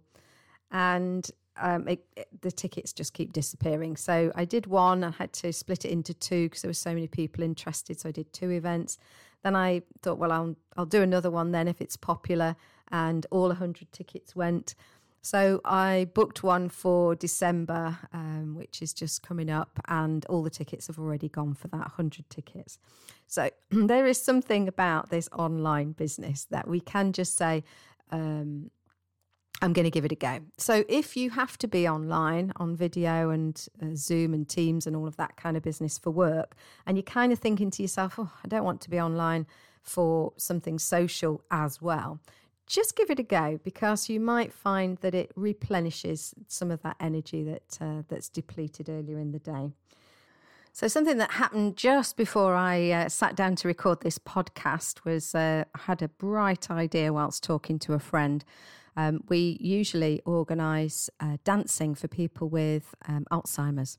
And 0.71 1.29
um, 1.57 1.88
it, 1.88 2.05
it, 2.15 2.27
the 2.41 2.51
tickets 2.51 2.93
just 2.93 3.13
keep 3.13 3.33
disappearing. 3.33 3.98
So 3.98 4.31
I 4.36 4.45
did 4.45 4.67
one. 4.67 5.03
I 5.03 5.12
had 5.12 5.33
to 5.33 5.51
split 5.51 5.83
it 5.83 5.89
into 5.91 6.13
two 6.13 6.45
because 6.45 6.62
there 6.62 6.69
were 6.69 6.74
so 6.74 6.93
many 6.93 7.07
people 7.07 7.43
interested. 7.43 8.00
So 8.00 8.09
I 8.09 8.12
did 8.12 8.31
two 8.31 8.51
events. 8.51 8.98
Then 9.43 9.55
I 9.55 9.81
thought, 10.01 10.19
well, 10.19 10.31
I'll 10.31 10.55
I'll 10.77 10.86
do 10.86 11.01
another 11.01 11.31
one 11.31 11.51
then 11.51 11.67
if 11.67 11.81
it's 11.81 11.98
popular. 11.98 12.55
And 12.91 13.25
all 13.31 13.51
hundred 13.53 13.91
tickets 13.91 14.36
went. 14.36 14.75
So 15.21 15.59
I 15.65 16.07
booked 16.13 16.43
one 16.43 16.69
for 16.69 17.13
December, 17.13 17.98
um, 18.13 18.55
which 18.55 18.81
is 18.81 18.93
just 18.93 19.21
coming 19.21 19.50
up, 19.50 19.79
and 19.88 20.25
all 20.27 20.43
the 20.43 20.50
tickets 20.50 20.88
have 20.88 20.98
already 20.98 21.27
gone 21.27 21.53
for 21.53 21.67
that 21.69 21.79
100 21.79 22.29
tickets. 22.29 22.79
So 23.27 23.50
there 23.69 24.05
is 24.05 24.21
something 24.21 24.67
about 24.67 25.09
this 25.09 25.27
online 25.33 25.91
business 25.91 26.45
that 26.51 26.67
we 26.67 26.79
can 26.79 27.12
just 27.12 27.38
say, 27.38 27.63
um, 28.12 28.72
I'm 29.62 29.74
going 29.74 29.86
to 29.86 29.92
give 29.92 30.06
it 30.06 30.12
a 30.12 30.16
go. 30.16 30.39
So, 30.58 30.86
if 30.88 31.18
you 31.18 31.32
have 31.32 31.58
to 31.60 31.68
be 31.68 31.88
online 31.88 32.54
on 32.56 32.75
video 32.75 33.30
and 33.30 33.62
uh, 33.82 33.88
Zoom 33.96 34.34
and 34.34 34.48
Teams 34.48 34.88
and 34.88 34.96
all 34.96 35.08
of 35.08 35.18
that 35.18 35.36
kind 35.36 35.58
of 35.58 35.63
business 35.63 35.98
for 35.98 36.12
work, 36.12 36.56
and 36.86 36.98
you're 36.98 37.04
kind 37.04 37.34
of 37.34 37.39
thinking 37.39 37.70
to 37.72 37.82
yourself, 37.82 38.16
oh, 38.18 38.32
I 38.44 38.48
don't 38.48 38.63
want 38.63 38.82
to 38.82 38.89
be 38.89 39.00
online 39.00 39.48
for 39.82 40.34
something 40.38 40.80
social 40.80 41.42
as 41.51 41.82
well, 41.82 42.20
just 42.68 42.96
give 42.96 43.10
it 43.10 43.20
a 43.20 43.24
go 43.24 43.60
because 43.63 44.08
you 44.10 44.20
might 44.20 44.54
find 44.54 44.98
that 45.00 45.16
it 45.16 45.32
replenishes 45.36 46.36
some 46.48 46.70
of 46.72 46.82
that 46.84 46.96
energy 47.00 47.44
that 47.44 47.78
uh, 47.82 48.04
that's 48.08 48.30
depleted 48.30 48.88
earlier 48.89 49.20
in 49.20 49.32
the 49.32 49.39
day. 49.39 49.72
So, 50.79 50.88
something 50.88 51.17
that 51.17 51.31
happened 51.31 51.75
just 51.75 52.15
before 52.15 52.55
I 52.55 52.91
uh, 52.91 53.09
sat 53.09 53.36
down 53.36 53.57
to 53.57 53.67
record 53.67 54.00
this 54.00 54.17
podcast 54.17 55.03
was 55.03 55.36
uh, 55.36 55.65
I 55.75 55.77
had 55.77 56.01
a 56.01 56.07
bright 56.07 56.71
idea 56.71 57.12
whilst 57.12 57.43
talking 57.43 57.79
to 57.79 57.95
a 57.95 58.00
friend. 58.00 58.45
Um, 58.95 59.25
we 59.27 59.57
usually 59.59 60.21
organise 60.24 61.09
uh, 61.19 61.36
dancing 61.43 61.95
for 61.95 62.07
people 62.07 62.48
with 62.48 62.95
um, 63.09 63.25
Alzheimer's. 63.29 63.98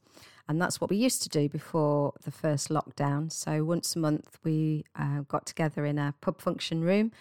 And 0.48 0.58
that's 0.58 0.80
what 0.80 0.88
we 0.88 0.96
used 0.96 1.22
to 1.24 1.28
do 1.28 1.50
before 1.50 2.14
the 2.24 2.30
first 2.30 2.70
lockdown. 2.70 3.30
So 3.30 3.62
once 3.62 3.94
a 3.94 3.98
month, 3.98 4.38
we 4.42 4.86
uh, 4.98 5.20
got 5.28 5.44
together 5.44 5.84
in 5.84 5.98
a 5.98 6.14
pub 6.22 6.40
function 6.40 6.82
room 6.82 7.12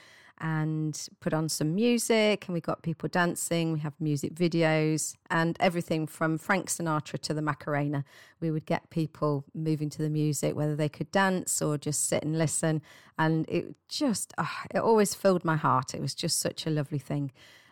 and 0.41 1.07
put 1.19 1.33
on 1.33 1.49
some 1.49 1.75
music 1.75 2.45
and 2.47 2.53
we 2.53 2.61
got 2.61 2.81
people 2.81 3.09
dancing 3.09 3.73
we 3.73 3.79
have 3.79 3.93
music 3.99 4.33
videos 4.33 5.15
and 5.29 5.57
everything 5.59 6.07
from 6.07 6.37
frank 6.37 6.67
sinatra 6.67 7.19
to 7.19 7.33
the 7.33 7.41
macarena 7.41 8.03
we 8.39 8.49
would 8.49 8.65
get 8.65 8.89
people 8.89 9.43
moving 9.53 9.89
to 9.89 10.01
the 10.01 10.09
music 10.09 10.55
whether 10.55 10.75
they 10.75 10.89
could 10.89 11.11
dance 11.11 11.61
or 11.61 11.77
just 11.77 12.07
sit 12.07 12.23
and 12.23 12.37
listen 12.37 12.81
and 13.17 13.47
it 13.49 13.75
just 13.87 14.33
oh, 14.37 14.57
it 14.73 14.79
always 14.79 15.13
filled 15.13 15.43
my 15.43 15.55
heart 15.55 15.93
it 15.93 16.01
was 16.01 16.15
just 16.15 16.39
such 16.39 16.65
a 16.65 16.69
lovely 16.69 16.99
thing 16.99 17.31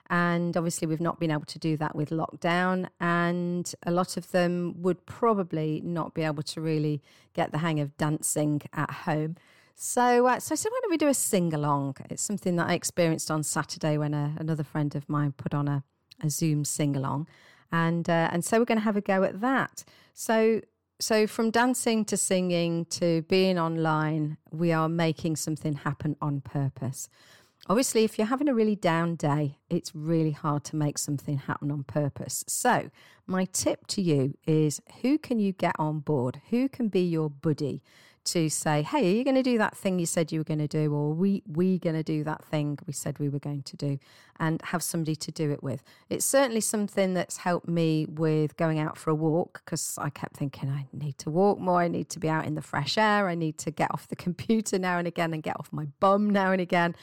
and 0.09 0.55
obviously, 0.55 0.87
we've 0.87 1.01
not 1.01 1.19
been 1.19 1.31
able 1.31 1.45
to 1.45 1.59
do 1.59 1.75
that 1.77 1.95
with 1.95 2.09
lockdown. 2.11 2.87
And 2.99 3.71
a 3.83 3.91
lot 3.91 4.15
of 4.15 4.31
them 4.31 4.81
would 4.81 5.05
probably 5.05 5.81
not 5.83 6.13
be 6.13 6.23
able 6.23 6.43
to 6.43 6.61
really 6.61 7.01
get 7.33 7.51
the 7.51 7.57
hang 7.57 7.79
of 7.79 7.95
dancing 7.97 8.61
at 8.73 8.89
home. 8.89 9.35
So, 9.79 10.25
uh, 10.25 10.39
so 10.39 10.53
I 10.53 10.55
said, 10.55 10.71
why 10.71 10.79
don't 10.81 10.89
we 10.89 10.97
do 10.97 11.07
a 11.07 11.13
sing 11.13 11.53
along? 11.53 11.97
It's 12.09 12.23
something 12.23 12.55
that 12.55 12.67
I 12.67 12.73
experienced 12.73 13.29
on 13.29 13.43
Saturday 13.43 13.99
when 13.99 14.15
a, 14.15 14.35
another 14.39 14.63
friend 14.63 14.95
of 14.95 15.07
mine 15.07 15.33
put 15.33 15.53
on 15.53 15.67
a, 15.67 15.83
a 16.23 16.31
Zoom 16.31 16.65
sing 16.65 16.95
along, 16.95 17.27
and 17.71 18.09
uh, 18.09 18.27
and 18.31 18.43
so 18.43 18.57
we're 18.57 18.65
going 18.65 18.79
to 18.79 18.83
have 18.83 18.97
a 18.97 19.01
go 19.01 19.21
at 19.21 19.39
that. 19.41 19.83
So, 20.15 20.61
so 20.99 21.27
from 21.27 21.51
dancing 21.51 22.05
to 22.05 22.17
singing 22.17 22.85
to 22.85 23.21
being 23.29 23.59
online, 23.59 24.37
we 24.49 24.71
are 24.71 24.89
making 24.89 25.35
something 25.35 25.75
happen 25.75 26.15
on 26.19 26.41
purpose. 26.41 27.07
Obviously, 27.69 28.03
if 28.03 28.17
you're 28.17 28.25
having 28.25 28.49
a 28.49 28.55
really 28.55 28.75
down 28.75 29.15
day, 29.15 29.59
it's 29.69 29.93
really 29.93 30.31
hard 30.31 30.63
to 30.63 30.75
make 30.75 30.97
something 30.97 31.37
happen 31.37 31.69
on 31.69 31.83
purpose. 31.83 32.43
So, 32.47 32.89
my 33.27 33.45
tip 33.45 33.85
to 33.87 34.01
you 34.01 34.39
is 34.47 34.81
who 35.03 35.19
can 35.19 35.37
you 35.37 35.51
get 35.51 35.75
on 35.77 35.99
board? 35.99 36.41
Who 36.49 36.67
can 36.67 36.87
be 36.87 37.01
your 37.01 37.29
buddy? 37.29 37.83
To 38.27 38.49
say, 38.49 38.81
hey, 38.83 38.99
are 38.99 39.15
you 39.15 39.23
going 39.23 39.35
to 39.35 39.43
do 39.43 39.57
that 39.57 39.75
thing 39.75 39.99
you 39.99 40.05
said 40.05 40.31
you 40.31 40.39
were 40.39 40.45
going 40.45 40.59
to 40.59 40.67
do? 40.67 40.93
Or 40.93 41.13
we 41.13 41.43
we 41.47 41.79
going 41.79 41.95
to 41.95 42.03
do 42.03 42.23
that 42.23 42.43
thing 42.45 42.77
we 42.85 42.93
said 42.93 43.19
we 43.19 43.29
were 43.29 43.39
going 43.39 43.63
to 43.63 43.77
do? 43.77 43.99
And 44.39 44.61
have 44.61 44.83
somebody 44.83 45.15
to 45.15 45.31
do 45.31 45.51
it 45.51 45.63
with. 45.63 45.83
It's 46.09 46.25
certainly 46.25 46.61
something 46.61 47.13
that's 47.13 47.37
helped 47.37 47.67
me 47.67 48.05
with 48.07 48.55
going 48.57 48.79
out 48.79 48.97
for 48.97 49.09
a 49.09 49.15
walk 49.15 49.61
because 49.65 49.97
I 49.99 50.09
kept 50.09 50.37
thinking, 50.37 50.69
I 50.69 50.85
need 50.93 51.17
to 51.19 51.29
walk 51.29 51.59
more. 51.59 51.81
I 51.81 51.87
need 51.87 52.09
to 52.09 52.19
be 52.19 52.29
out 52.29 52.45
in 52.45 52.55
the 52.55 52.61
fresh 52.61 52.97
air. 52.97 53.27
I 53.27 53.35
need 53.35 53.57
to 53.59 53.71
get 53.71 53.91
off 53.91 54.07
the 54.07 54.15
computer 54.27 54.77
now 54.77 54.97
and 54.99 55.07
again 55.07 55.33
and 55.33 55.41
get 55.41 55.57
off 55.59 55.69
my 55.71 55.85
bum 55.99 56.29
now 56.29 56.51
and 56.51 56.61
again. 56.61 56.95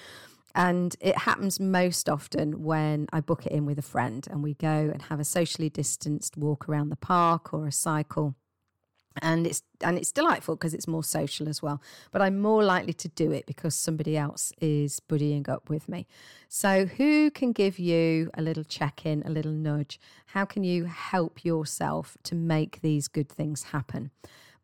And 0.54 0.94
it 1.00 1.18
happens 1.18 1.58
most 1.58 2.08
often 2.08 2.62
when 2.62 3.08
I 3.12 3.20
book 3.20 3.44
it 3.44 3.52
in 3.52 3.66
with 3.66 3.78
a 3.78 3.82
friend 3.82 4.26
and 4.30 4.42
we 4.42 4.54
go 4.54 4.68
and 4.68 5.02
have 5.02 5.18
a 5.18 5.24
socially 5.24 5.68
distanced 5.68 6.36
walk 6.36 6.68
around 6.68 6.90
the 6.90 6.96
park 6.96 7.52
or 7.52 7.66
a 7.66 7.72
cycle 7.72 8.36
and 9.22 9.46
it's 9.46 9.62
and 9.80 9.96
it's 9.96 10.12
delightful 10.12 10.56
because 10.56 10.74
it's 10.74 10.88
more 10.88 11.04
social 11.04 11.48
as 11.48 11.62
well. 11.62 11.80
But 12.10 12.22
i'm 12.22 12.40
more 12.40 12.64
likely 12.64 12.92
to 12.94 13.08
do 13.08 13.30
it 13.32 13.46
because 13.46 13.74
somebody 13.74 14.16
else 14.16 14.52
is 14.60 15.00
buddying 15.08 15.48
up 15.48 15.68
with 15.68 15.88
me. 15.88 16.06
So 16.48 16.86
who 16.86 17.30
can 17.30 17.52
give 17.52 17.78
you 17.78 18.30
a 18.34 18.42
little 18.42 18.64
check-in 18.64 19.22
a 19.24 19.30
little 19.30 19.52
nudge? 19.52 20.00
How 20.26 20.44
can 20.44 20.64
you 20.64 20.84
help 20.84 21.44
yourself 21.44 22.16
to 22.24 22.34
make 22.34 22.80
these 22.80 23.08
good 23.08 23.28
things 23.28 23.64
happen 23.64 24.10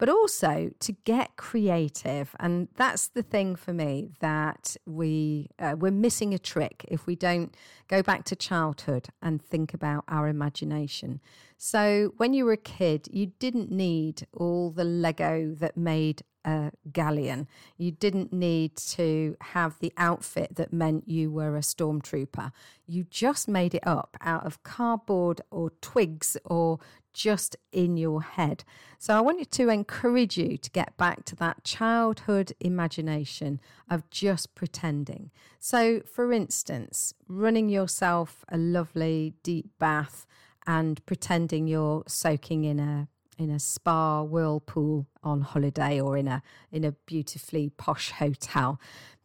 but 0.01 0.09
also 0.09 0.71
to 0.81 0.93
get 1.05 1.37
creative. 1.37 2.35
And 2.41 2.69
that's 2.75 3.09
the 3.09 3.23
thing 3.23 3.55
for 3.55 3.75
me 3.75 4.09
that 4.21 4.75
we 4.87 5.51
uh, 5.59 5.77
we're 5.79 5.91
missing 5.93 6.33
a 6.33 6.39
trick 6.39 6.87
if 6.89 7.07
we 7.07 7.15
don't 7.15 7.55
go 7.87 8.03
back 8.03 8.25
to 8.25 8.35
childhood 8.35 9.09
and 9.21 9.43
think 9.43 9.75
about 9.75 10.05
our 10.09 10.27
imagination. 10.27 11.21
So 11.59 12.15
when 12.17 12.33
you 12.33 12.47
were 12.47 12.55
a 12.55 12.57
kid, 12.57 13.09
you 13.13 13.27
didn't 13.39 13.71
need 13.71 14.27
all 14.33 14.71
the 14.71 14.85
Lego 14.85 15.55
that 15.57 15.77
made 15.77 16.23
a 16.45 16.73
galleon. 16.91 17.47
You 17.77 17.91
didn't 17.91 18.33
need 18.33 18.77
to 18.77 19.37
have 19.41 19.79
the 19.81 19.93
outfit 19.97 20.57
that 20.57 20.73
meant 20.73 21.09
you 21.09 21.31
were 21.31 21.57
a 21.57 21.61
stormtrooper. 21.61 22.53
You 22.87 23.05
just 23.05 23.49
made 23.49 23.75
it 23.75 23.87
up 23.87 24.17
out 24.23 24.47
of 24.47 24.63
cardboard 24.63 25.43
or 25.51 25.71
twigs 25.81 26.37
or 26.45 26.79
just 27.13 27.57
in 27.73 27.97
your 27.97 28.23
head. 28.23 28.65
So 28.99 29.17
I 29.17 29.21
want 29.21 29.39
you 29.39 29.45
to 29.45 29.69
encourage 29.69 30.37
you 30.37 30.57
to 30.59 30.71
get 30.71 30.97
back 30.97 31.25
to 31.27 31.37
that 31.37 31.65
childhood 31.65 32.53
imagination 32.61 33.61
of 33.89 34.09
just 34.11 34.55
pretending. 34.55 35.31
So, 35.59 36.01
for 36.01 36.33
instance, 36.33 37.15
running 37.29 37.69
yourself 37.69 38.45
a 38.49 38.59
lovely 38.59 39.35
deep 39.43 39.71
bath 39.79 40.27
and 40.67 41.05
pretending 41.07 41.67
you're 41.67 42.05
soaking 42.07 42.65
in 42.65 42.79
a 42.79 43.09
in 43.39 43.51
a 43.51 43.59
spa 43.59 44.23
whirlpool 44.23 45.07
on 45.25 45.41
holiday 45.41 45.99
or 45.99 46.17
in 46.17 46.29
a 46.29 46.43
in 46.71 46.85
a 46.85 46.93
beautifully 46.93 47.71
posh 47.71 48.11
hotel 48.11 48.79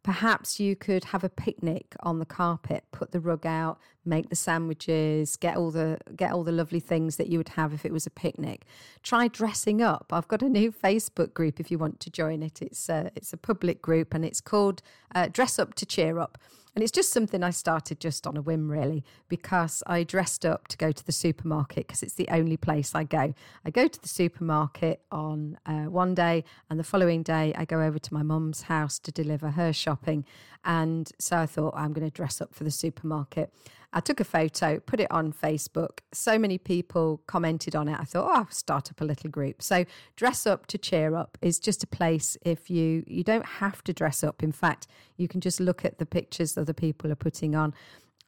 Perhaps 0.05 0.59
you 0.59 0.75
could 0.75 1.05
have 1.05 1.23
a 1.23 1.29
picnic 1.29 1.95
on 2.01 2.19
the 2.19 2.27
carpet, 2.27 2.83
put 2.91 3.11
the 3.11 3.19
rug 3.19 3.43
out, 3.43 3.79
make 4.05 4.29
the 4.29 4.35
sandwiches, 4.35 5.35
get 5.35 5.57
all 5.57 5.71
the 5.71 5.97
get 6.15 6.31
all 6.31 6.43
the 6.43 6.51
lovely 6.51 6.79
things 6.79 7.17
that 7.17 7.25
you 7.25 7.39
would 7.39 7.49
have 7.49 7.73
if 7.73 7.87
it 7.87 7.91
was 7.91 8.05
a 8.05 8.11
picnic. 8.11 8.65
Try 9.01 9.27
dressing 9.27 9.81
up. 9.81 10.11
I've 10.11 10.27
got 10.27 10.43
a 10.43 10.47
new 10.47 10.71
Facebook 10.71 11.33
group 11.33 11.59
if 11.59 11.71
you 11.71 11.79
want 11.79 11.99
to 12.01 12.11
join 12.11 12.43
it. 12.43 12.61
It's 12.61 12.87
a, 12.87 13.09
it's 13.15 13.33
a 13.33 13.37
public 13.37 13.81
group 13.81 14.13
and 14.13 14.23
it's 14.23 14.41
called 14.41 14.83
uh, 15.15 15.27
Dress 15.27 15.57
Up 15.57 15.73
to 15.73 15.87
Cheer 15.87 16.19
Up. 16.19 16.37
And 16.75 16.83
it's 16.83 16.91
just 16.91 17.11
something 17.11 17.41
I 17.41 17.51
started 17.51 18.01
just 18.01 18.27
on 18.27 18.35
a 18.35 18.41
whim, 18.41 18.69
really, 18.69 19.05
because 19.29 19.81
I 19.87 20.03
dressed 20.03 20.45
up 20.45 20.67
to 20.67 20.77
go 20.77 20.91
to 20.91 21.05
the 21.05 21.13
supermarket 21.13 21.87
because 21.87 22.03
it's 22.03 22.15
the 22.15 22.27
only 22.27 22.57
place 22.57 22.93
I 22.93 23.05
go. 23.05 23.33
I 23.65 23.69
go 23.69 23.87
to 23.87 24.01
the 24.01 24.09
supermarket 24.09 25.01
on 25.09 25.57
uh, 25.65 25.85
one 25.85 26.13
day, 26.13 26.43
and 26.69 26.77
the 26.77 26.83
following 26.83 27.23
day, 27.23 27.53
I 27.55 27.63
go 27.63 27.81
over 27.81 27.97
to 27.97 28.13
my 28.13 28.23
mum's 28.23 28.63
house 28.63 28.99
to 28.99 29.11
deliver 29.11 29.51
her 29.51 29.71
shopping. 29.71 30.25
And 30.65 31.09
so 31.17 31.37
I 31.37 31.45
thought, 31.45 31.75
I'm 31.77 31.93
going 31.93 32.07
to 32.07 32.13
dress 32.13 32.41
up 32.41 32.53
for 32.53 32.65
the 32.65 32.71
supermarket. 32.71 33.53
I 33.95 34.01
took 34.01 34.19
a 34.19 34.25
photo, 34.25 34.81
put 34.81 34.99
it 34.99 35.09
on 35.09 35.31
Facebook. 35.31 35.99
So 36.11 36.37
many 36.37 36.57
people 36.57 37.21
commented 37.27 37.77
on 37.77 37.87
it. 37.87 37.97
I 37.97 38.03
thought, 38.03 38.29
oh, 38.29 38.39
I'll 38.39 38.51
start 38.51 38.91
up 38.91 38.99
a 38.99 39.05
little 39.05 39.29
group. 39.29 39.61
So 39.61 39.85
dress 40.17 40.45
up 40.45 40.67
to 40.67 40.77
cheer 40.77 41.15
up 41.15 41.37
is 41.41 41.59
just 41.59 41.81
a 41.81 41.87
place 41.87 42.35
if 42.45 42.69
you 42.69 43.05
you 43.07 43.23
don't 43.23 43.45
have 43.45 43.81
to 43.85 43.93
dress 43.93 44.21
up. 44.21 44.43
In 44.43 44.51
fact, 44.51 44.85
you 45.15 45.29
can 45.29 45.39
just 45.39 45.61
look 45.61 45.85
at 45.85 45.97
the 45.97 46.05
pictures 46.05 46.57
other 46.57 46.73
people 46.73 47.09
are 47.09 47.15
putting 47.15 47.55
on 47.55 47.73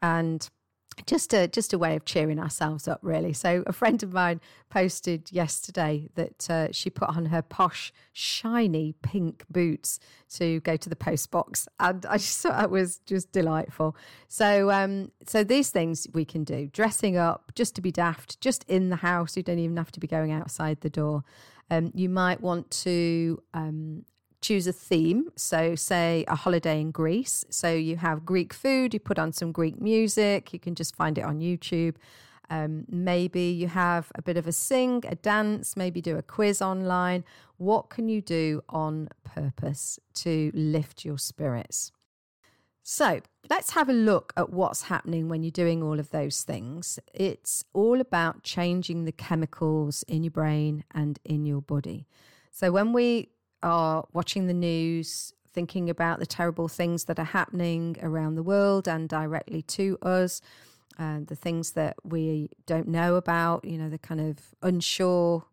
and 0.02 0.50
just 1.06 1.34
a 1.34 1.48
just 1.48 1.74
a 1.74 1.78
way 1.78 1.96
of 1.96 2.06
cheering 2.06 2.40
ourselves 2.40 2.88
up 2.88 3.00
really. 3.02 3.34
So 3.34 3.64
a 3.68 3.74
friend 3.74 4.02
of 4.04 4.14
mine 4.14 4.42
posted 4.70 5.32
yesterday 5.32 6.10
that 6.16 6.50
uh, 6.50 6.68
she 6.72 6.90
put 6.90 7.10
on 7.10 7.28
her 7.28 7.42
posh 7.42 7.94
shiny 8.14 8.94
pink 9.02 9.46
boots 9.50 10.00
to 10.36 10.60
go 10.62 10.76
to 10.76 10.90
the 10.90 10.96
post 10.96 11.32
box 11.32 11.68
and 11.80 12.06
i 12.08 12.18
just 12.18 12.42
thought 12.42 12.58
that 12.58 12.72
was 12.72 13.00
just 13.06 13.32
delightful. 13.32 13.96
So 14.28 14.72
um 14.72 15.12
so 15.26 15.44
these 15.44 15.70
things 15.70 16.08
we 16.14 16.26
can 16.26 16.44
do. 16.44 16.68
Dressing 16.68 17.18
up 17.18 17.52
just 17.56 17.76
to 17.76 17.82
be 17.82 17.92
daft 17.92 18.40
just 18.42 18.64
in 18.68 18.90
the 18.90 18.98
house. 18.98 19.38
You 19.38 19.44
don't 19.44 19.60
even 19.60 19.78
have 19.78 19.92
to 19.92 20.00
be 20.00 20.08
going 20.08 20.32
outside 20.32 20.82
the 20.82 20.90
door. 20.90 21.24
Um, 21.70 21.92
you 21.94 22.08
might 22.10 22.40
want 22.40 22.72
to 22.72 23.42
um, 23.54 24.06
choose 24.48 24.66
a 24.66 24.72
theme. 24.72 25.30
So, 25.36 25.76
say 25.76 26.24
a 26.28 26.36
holiday 26.36 26.80
in 26.80 26.92
Greece. 26.92 27.44
So, 27.50 27.70
you 27.74 27.98
have 27.98 28.26
Greek 28.26 28.54
food, 28.54 28.94
you 28.94 29.00
put 29.00 29.20
on 29.20 29.34
some 29.34 29.52
Greek 29.52 29.82
music, 29.82 30.54
you 30.54 30.60
can 30.60 30.74
just 30.74 30.96
find 30.96 31.18
it 31.18 31.26
on 31.26 31.40
YouTube. 31.40 31.96
Um, 32.50 32.86
maybe 32.88 33.42
you 33.42 33.68
have 33.68 34.10
a 34.16 34.22
bit 34.22 34.38
of 34.38 34.48
a 34.48 34.54
sing, 34.54 35.04
a 35.06 35.16
dance, 35.16 35.76
maybe 35.76 36.00
do 36.00 36.18
a 36.18 36.22
quiz 36.22 36.62
online. 36.62 37.26
What 37.58 37.90
can 37.90 38.08
you 38.08 38.22
do 38.22 38.62
on 38.70 39.10
purpose 39.26 40.00
to 40.24 40.52
lift 40.54 41.04
your 41.04 41.18
spirits? 41.18 41.92
So, 42.84 43.20
let's 43.50 43.72
have 43.72 43.90
a 43.90 43.94
look 44.12 44.32
at 44.38 44.50
what's 44.50 44.84
happening 44.84 45.28
when 45.28 45.44
you're 45.44 45.52
doing 45.52 45.84
all 45.84 46.00
of 46.00 46.12
those 46.12 46.44
things. 46.44 47.00
It's 47.14 47.66
all 47.74 48.00
about 48.00 48.44
changing 48.44 49.04
the 49.04 49.12
chemicals 49.12 50.04
in 50.08 50.24
your 50.24 50.32
brain 50.32 50.86
and 50.92 51.20
in 51.26 51.46
your 51.46 51.62
body. 51.62 52.08
So, 52.52 52.72
when 52.72 52.94
we 52.94 53.32
are 53.64 54.06
watching 54.14 54.48
the 54.48 54.54
news, 54.54 55.34
thinking 55.52 55.90
about 55.90 56.20
the 56.20 56.26
terrible 56.26 56.68
things 56.68 57.06
that 57.06 57.20
are 57.20 57.26
happening 57.26 57.98
around 58.02 58.36
the 58.36 58.44
world 58.44 58.88
and 58.88 59.10
directly 59.10 59.62
to 59.64 59.98
us, 60.02 60.42
and 60.98 61.28
the 61.28 61.36
things 61.36 61.72
that 61.72 61.96
we 62.04 62.50
don't 62.66 62.88
know 62.88 63.16
about, 63.16 63.64
you 63.66 63.78
know, 63.78 63.90
the 63.90 63.98
kind 63.98 64.22
of 64.22 64.38
unsure, 64.62 65.46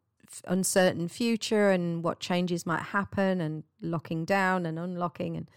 uncertain 0.46 1.08
future 1.08 1.70
and 1.70 2.02
what 2.02 2.18
changes 2.18 2.66
might 2.66 2.82
happen 2.82 3.40
and 3.40 3.62
locking 3.80 4.24
down 4.24 4.66
and 4.66 4.78
unlocking 4.78 5.36
and 5.36 5.50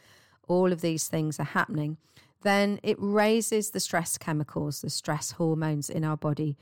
all 0.47 0.71
of 0.71 0.81
these 0.81 1.07
things 1.07 1.39
are 1.39 1.45
happening, 1.45 1.97
then 2.43 2.79
it 2.83 2.95
raises 2.99 3.71
the 3.71 3.79
stress 3.79 4.17
chemicals, 4.17 4.81
the 4.81 4.89
stress 4.89 5.31
hormones 5.31 5.89
in 5.89 6.03
our 6.03 6.17
body 6.17 6.57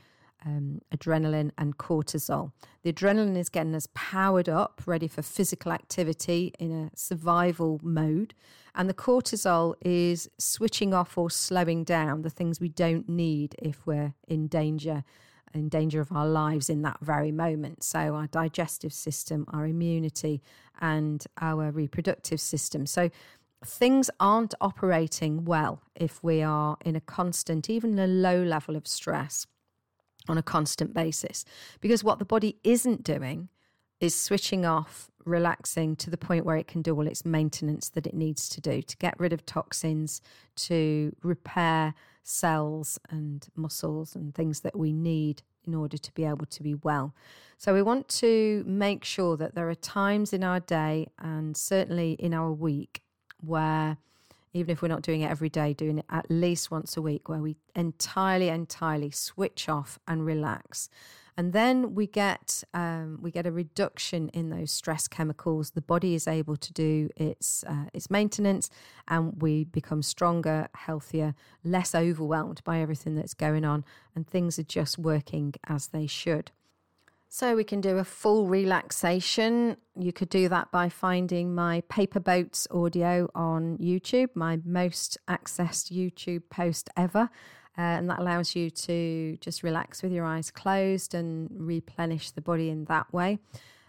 um, 0.46 0.80
adrenaline 0.94 1.50
and 1.58 1.76
cortisol. 1.76 2.52
The 2.82 2.92
adrenaline 2.92 3.36
is 3.36 3.48
getting 3.48 3.74
us 3.74 3.88
powered 3.94 4.48
up, 4.48 4.80
ready 4.86 5.08
for 5.08 5.22
physical 5.22 5.72
activity 5.72 6.54
in 6.58 6.72
a 6.72 6.96
survival 6.96 7.80
mode. 7.82 8.32
And 8.74 8.88
the 8.88 8.94
cortisol 8.94 9.74
is 9.82 10.30
switching 10.38 10.94
off 10.94 11.18
or 11.18 11.30
slowing 11.30 11.82
down 11.82 12.22
the 12.22 12.30
things 12.30 12.60
we 12.60 12.68
don't 12.68 13.08
need 13.08 13.56
if 13.60 13.84
we're 13.86 14.14
in 14.28 14.46
danger, 14.46 15.02
in 15.52 15.68
danger 15.68 16.00
of 16.00 16.12
our 16.12 16.28
lives 16.28 16.70
in 16.70 16.82
that 16.82 16.98
very 17.00 17.32
moment. 17.32 17.82
So, 17.82 18.14
our 18.14 18.28
digestive 18.28 18.92
system, 18.92 19.46
our 19.52 19.66
immunity, 19.66 20.42
and 20.80 21.24
our 21.40 21.72
reproductive 21.72 22.40
system. 22.40 22.86
So, 22.86 23.10
things 23.64 24.10
aren't 24.20 24.54
operating 24.60 25.44
well 25.44 25.80
if 25.96 26.22
we 26.22 26.42
are 26.42 26.76
in 26.84 26.94
a 26.94 27.00
constant, 27.00 27.68
even 27.70 27.98
a 27.98 28.06
low 28.06 28.42
level 28.42 28.76
of 28.76 28.86
stress 28.86 29.46
on 30.28 30.38
a 30.38 30.42
constant 30.42 30.94
basis. 30.94 31.44
Because 31.80 32.04
what 32.04 32.18
the 32.18 32.24
body 32.24 32.56
isn't 32.64 33.02
doing 33.02 33.48
is 34.00 34.14
switching 34.14 34.66
off, 34.66 35.10
relaxing 35.24 35.96
to 35.96 36.10
the 36.10 36.18
point 36.18 36.44
where 36.44 36.56
it 36.56 36.68
can 36.68 36.82
do 36.82 36.94
all 36.94 37.06
its 37.06 37.24
maintenance 37.24 37.88
that 37.90 38.06
it 38.06 38.14
needs 38.14 38.48
to 38.50 38.60
do 38.60 38.82
to 38.82 38.96
get 38.98 39.18
rid 39.18 39.32
of 39.32 39.44
toxins, 39.46 40.20
to 40.54 41.14
repair 41.22 41.94
cells 42.22 42.98
and 43.10 43.48
muscles 43.54 44.14
and 44.14 44.34
things 44.34 44.60
that 44.60 44.76
we 44.76 44.92
need 44.92 45.42
in 45.66 45.74
order 45.74 45.96
to 45.96 46.12
be 46.12 46.24
able 46.24 46.46
to 46.46 46.62
be 46.62 46.74
well. 46.74 47.14
So, 47.58 47.72
we 47.72 47.82
want 47.82 48.08
to 48.20 48.62
make 48.66 49.04
sure 49.04 49.36
that 49.36 49.54
there 49.54 49.68
are 49.68 49.74
times 49.74 50.32
in 50.32 50.44
our 50.44 50.60
day 50.60 51.08
and 51.18 51.56
certainly 51.56 52.12
in 52.12 52.34
our 52.34 52.52
week 52.52 53.02
where, 53.40 53.96
even 54.56 54.72
if 54.72 54.82
we're 54.82 54.88
not 54.88 55.02
doing 55.02 55.20
it 55.20 55.30
every 55.30 55.48
day, 55.48 55.72
doing 55.72 55.98
it 55.98 56.06
at 56.10 56.26
least 56.30 56.70
once 56.70 56.96
a 56.96 57.02
week, 57.02 57.28
where 57.28 57.40
we 57.40 57.56
entirely, 57.74 58.48
entirely 58.48 59.10
switch 59.10 59.68
off 59.68 59.98
and 60.08 60.24
relax 60.24 60.88
and 61.36 61.52
then 61.52 61.94
we 61.94 62.06
get 62.06 62.64
um, 62.72 63.18
we 63.20 63.30
get 63.30 63.46
a 63.46 63.52
reduction 63.52 64.28
in 64.30 64.48
those 64.50 64.72
stress 64.72 65.06
chemicals. 65.06 65.70
The 65.70 65.82
body 65.82 66.14
is 66.14 66.26
able 66.26 66.56
to 66.56 66.72
do 66.72 67.10
its 67.16 67.62
uh, 67.64 67.84
its 67.92 68.10
maintenance, 68.10 68.70
and 69.06 69.40
we 69.40 69.64
become 69.64 70.02
stronger, 70.02 70.68
healthier, 70.74 71.34
less 71.62 71.94
overwhelmed 71.94 72.62
by 72.64 72.80
everything 72.80 73.14
that's 73.14 73.34
going 73.34 73.64
on, 73.64 73.84
and 74.14 74.26
things 74.26 74.58
are 74.58 74.64
just 74.64 74.98
working 74.98 75.54
as 75.68 75.88
they 75.88 76.06
should. 76.06 76.52
So 77.28 77.56
we 77.56 77.64
can 77.64 77.80
do 77.80 77.98
a 77.98 78.04
full 78.04 78.46
relaxation. 78.46 79.76
You 79.98 80.12
could 80.12 80.28
do 80.28 80.48
that 80.48 80.70
by 80.70 80.88
finding 80.88 81.54
my 81.54 81.82
paper 81.88 82.20
boats 82.20 82.66
audio 82.70 83.28
on 83.34 83.78
YouTube, 83.78 84.28
my 84.34 84.60
most 84.64 85.18
accessed 85.28 85.92
YouTube 85.92 86.42
post 86.50 86.88
ever. 86.96 87.28
Uh, 87.78 87.82
and 87.82 88.08
that 88.08 88.20
allows 88.20 88.56
you 88.56 88.70
to 88.70 89.36
just 89.40 89.62
relax 89.62 90.02
with 90.02 90.10
your 90.10 90.24
eyes 90.24 90.50
closed 90.50 91.14
and 91.14 91.50
replenish 91.52 92.30
the 92.30 92.40
body 92.40 92.70
in 92.70 92.86
that 92.86 93.12
way. 93.12 93.38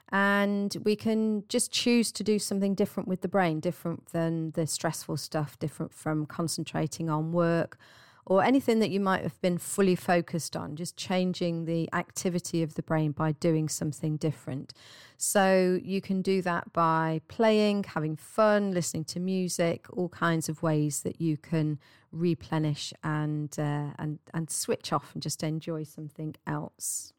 And 0.10 0.76
we 0.84 0.96
can 0.96 1.44
just 1.48 1.72
choose 1.72 2.12
to 2.14 2.24
do 2.24 2.40
something 2.40 2.76
different 2.76 3.08
with 3.08 3.22
the 3.22 3.28
brain, 3.28 3.60
different 3.60 4.08
than 4.08 4.52
the 4.52 4.68
stressful 4.68 5.18
stuff, 5.18 5.58
different 5.60 5.94
from 5.94 6.26
concentrating 6.26 7.10
on 7.10 7.32
work 7.32 7.78
or 8.30 8.44
anything 8.44 8.80
that 8.80 8.90
you 8.90 9.00
might 9.00 9.24
have 9.24 9.40
been 9.42 9.58
fully 9.58 9.96
focused 9.96 10.58
on, 10.58 10.76
just 10.76 10.98
changing 10.98 11.64
the 11.64 11.90
activity 11.94 12.62
of 12.62 12.76
the 12.76 12.84
brain 12.84 13.14
by 13.14 13.32
doing 13.32 13.70
something 13.70 14.18
different. 14.18 14.74
So 15.16 15.80
you 15.82 16.02
can 16.02 16.22
do 16.22 16.42
that 16.42 16.74
by 16.74 17.22
playing, 17.30 17.86
having 17.86 18.18
fun, 18.18 18.72
listening 18.72 19.06
to 19.06 19.22
music, 19.22 19.86
all 19.94 20.10
kinds 20.10 20.50
of 20.50 20.62
ways 20.62 21.04
that 21.04 21.22
you 21.22 21.38
can 21.38 21.80
replenish 22.12 22.94
and 23.02 23.58
uh, 23.58 23.92
and 23.98 24.20
and 24.34 24.50
switch 24.50 24.92
off 24.92 25.14
and 25.14 25.24
just 25.24 25.42
enjoy 25.42 25.84
something 25.84 26.36
else. 26.46 27.14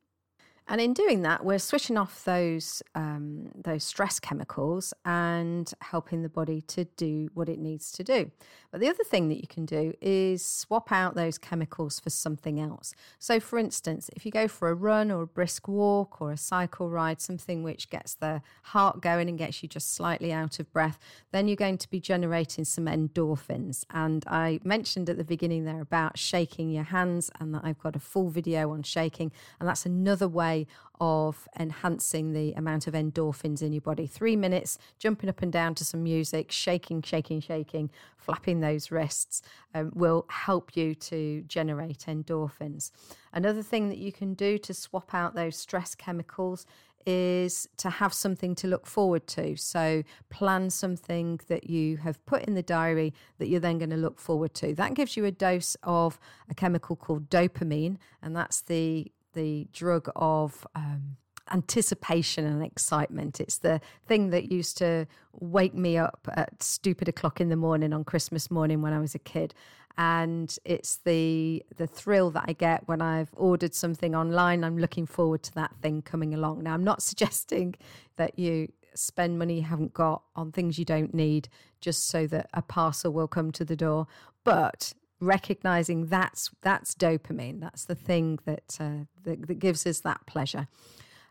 And 0.71 0.83
in 0.83 0.93
doing 0.93 1.23
that, 1.23 1.47
we're 1.47 1.59
switching 1.59 1.97
off 1.97 2.25
those 2.25 2.83
um, 2.95 3.51
those 3.55 3.85
stress 3.85 4.21
chemicals 4.21 4.93
and 5.07 5.73
helping 5.81 6.23
the 6.23 6.29
body 6.29 6.61
to 6.63 6.85
do 6.85 7.31
what 7.33 7.49
it 7.49 7.59
needs 7.59 7.91
to 7.93 8.05
do. 8.05 8.31
But 8.71 8.81
the 8.81 8.89
other 8.89 9.03
thing 9.03 9.29
that 9.31 9.39
you 9.41 9.47
can 9.49 9.65
do 9.65 9.95
is 10.03 10.45
swap 10.45 10.93
out 10.93 11.15
those 11.15 11.39
chemicals 11.39 11.99
for 11.99 12.11
something 12.11 12.61
else. 12.61 12.95
So, 13.19 13.41
for 13.41 13.59
instance, 13.59 14.11
if 14.15 14.27
you 14.27 14.31
go 14.31 14.47
for 14.47 14.69
a 14.69 14.75
run 14.75 15.11
or 15.11 15.23
a 15.23 15.27
brisk 15.27 15.69
walk 15.69 16.21
or 16.21 16.33
a 16.33 16.37
cycle 16.37 16.91
ride, 16.91 17.23
something 17.23 17.63
which 17.63 17.89
gets 17.89 18.15
the 18.15 18.43
heart 18.65 19.01
going 19.01 19.31
and 19.31 19.39
gets 19.39 19.63
you 19.63 19.71
just 19.71 19.95
slightly 19.95 20.35
out 20.35 20.61
of 20.61 20.71
breath, 20.71 20.99
then 21.33 21.49
you're 21.49 21.57
going 21.57 21.79
to 21.79 21.89
be 21.89 21.99
generating 21.99 22.67
some 22.67 22.85
endorphins. 22.85 23.85
And 23.91 24.23
I 24.27 24.61
mentioned 24.65 25.09
at 25.09 25.17
the 25.17 25.25
beginning 25.25 25.65
there 25.65 25.81
about 25.81 26.19
shaking 26.19 26.69
your 26.69 26.85
hands, 26.85 27.31
and 27.41 27.55
that 27.55 27.63
I've 27.65 27.79
got 27.79 27.97
a 27.97 28.01
full 28.01 28.29
video 28.29 28.71
on 28.73 28.83
shaking, 28.83 29.33
and 29.59 29.67
that's 29.67 29.87
another 29.87 30.29
way 30.29 30.58
way 30.59 30.67
of 31.01 31.49
enhancing 31.59 32.33
the 32.33 32.53
amount 32.55 32.89
of 32.89 32.95
endorphins 32.95 33.63
in 33.63 33.73
your 33.73 33.81
body. 33.81 34.07
Three 34.07 34.35
minutes, 34.35 34.79
jumping 34.99 35.31
up 35.31 35.43
and 35.43 35.53
down 35.53 35.77
to 35.77 35.85
some 35.85 36.03
music, 36.03 36.51
shaking, 36.51 37.03
shaking, 37.03 37.41
shaking, 37.41 37.91
flapping 38.17 38.61
those 38.61 38.91
wrists 38.91 39.43
um, 39.75 39.93
will 39.95 40.27
help 40.29 40.77
you 40.77 40.97
to 40.97 41.45
generate 41.47 42.07
endorphins. 42.09 42.91
Another 43.33 43.63
thing 43.63 43.89
that 43.91 43.99
you 43.99 44.11
can 44.11 44.35
do 44.35 44.59
to 44.59 44.75
swap 44.75 45.15
out 45.15 45.37
those 45.37 45.57
stress 45.57 45.95
chemicals 45.95 46.67
is 47.07 47.69
to 47.77 47.89
have 47.89 48.13
something 48.13 48.57
to 48.57 48.67
look 48.67 48.85
forward 48.85 49.27
to. 49.29 49.57
So, 49.57 50.03
plan 50.31 50.69
something 50.69 51.41
that 51.47 51.71
you 51.71 51.99
have 51.99 52.25
put 52.27 52.43
in 52.43 52.55
the 52.55 52.63
diary 52.63 53.15
that 53.39 53.47
you're 53.47 53.61
then 53.61 53.79
going 53.79 53.91
to 53.91 53.97
look 53.97 54.19
forward 54.19 54.53
to. 54.55 54.75
That 54.75 54.95
gives 54.95 55.17
you 55.17 55.25
a 55.25 55.31
dose 55.31 55.77
of 55.85 56.19
a 56.51 56.55
chemical 56.55 56.97
called 56.97 57.31
dopamine, 57.31 57.99
and 58.21 58.35
that's 58.37 58.61
the 58.61 59.11
the 59.35 59.69
drug 59.73 60.11
of 60.17 60.67
um, 60.75 61.17
anticipation 61.53 62.45
and 62.47 62.63
excitement. 62.63 63.41
It's 63.41 63.59
the 63.59 63.81
thing 64.07 64.31
that 64.31 64.51
used 64.51 64.79
to 64.79 65.07
wake 65.33 65.75
me 65.75 65.97
up 65.97 66.29
at 66.33 66.63
stupid 66.63 67.09
o'clock 67.09 67.41
in 67.41 67.49
the 67.49 67.57
morning 67.57 67.93
on 67.93 68.05
Christmas 68.05 68.51
morning 68.51 68.83
when 68.83 68.93
I 68.93 68.99
was 68.99 69.15
a 69.15 69.19
kid. 69.19 69.55
And 69.97 70.57
it's 70.65 70.99
the 70.99 71.65
the 71.77 71.89
thrill 71.89 72.31
that 72.31 72.45
I 72.47 72.53
get 72.53 72.87
when 72.87 73.03
I've 73.03 73.31
ordered 73.35 73.75
something 73.75 74.15
online. 74.15 74.63
I'm 74.63 74.79
looking 74.79 75.07
forward 75.07 75.43
to 75.45 75.55
that 75.55 75.75
thing 75.83 76.03
coming 76.03 76.35
along. 76.35 76.63
Now, 76.63 76.75
I'm 76.75 76.85
not 76.85 77.03
suggesting 77.11 77.75
that 78.17 78.39
you 78.39 78.69
spend 78.95 79.39
money 79.39 79.57
you 79.57 79.63
haven't 79.63 79.95
got 79.95 80.23
on 80.35 80.51
things 80.51 80.79
you 80.79 80.85
don't 80.85 81.15
need 81.15 81.49
just 81.81 82.09
so 82.09 82.27
that 82.27 82.49
a 82.53 82.63
parcel 82.63 83.13
will 83.13 83.29
come 83.29 83.53
to 83.53 83.65
the 83.65 83.77
door. 83.77 84.07
But 84.45 84.93
recognizing 85.21 86.07
that's 86.07 86.51
that's 86.63 86.95
dopamine. 86.95 87.61
That's 87.61 87.85
the 87.85 87.95
thing 87.95 88.39
that 88.45 88.77
uh, 88.81 89.05
that, 89.25 89.47
that, 89.47 89.59
gives 89.59 89.87
us 89.87 90.01
that 90.01 90.27
pleasure. 90.27 90.69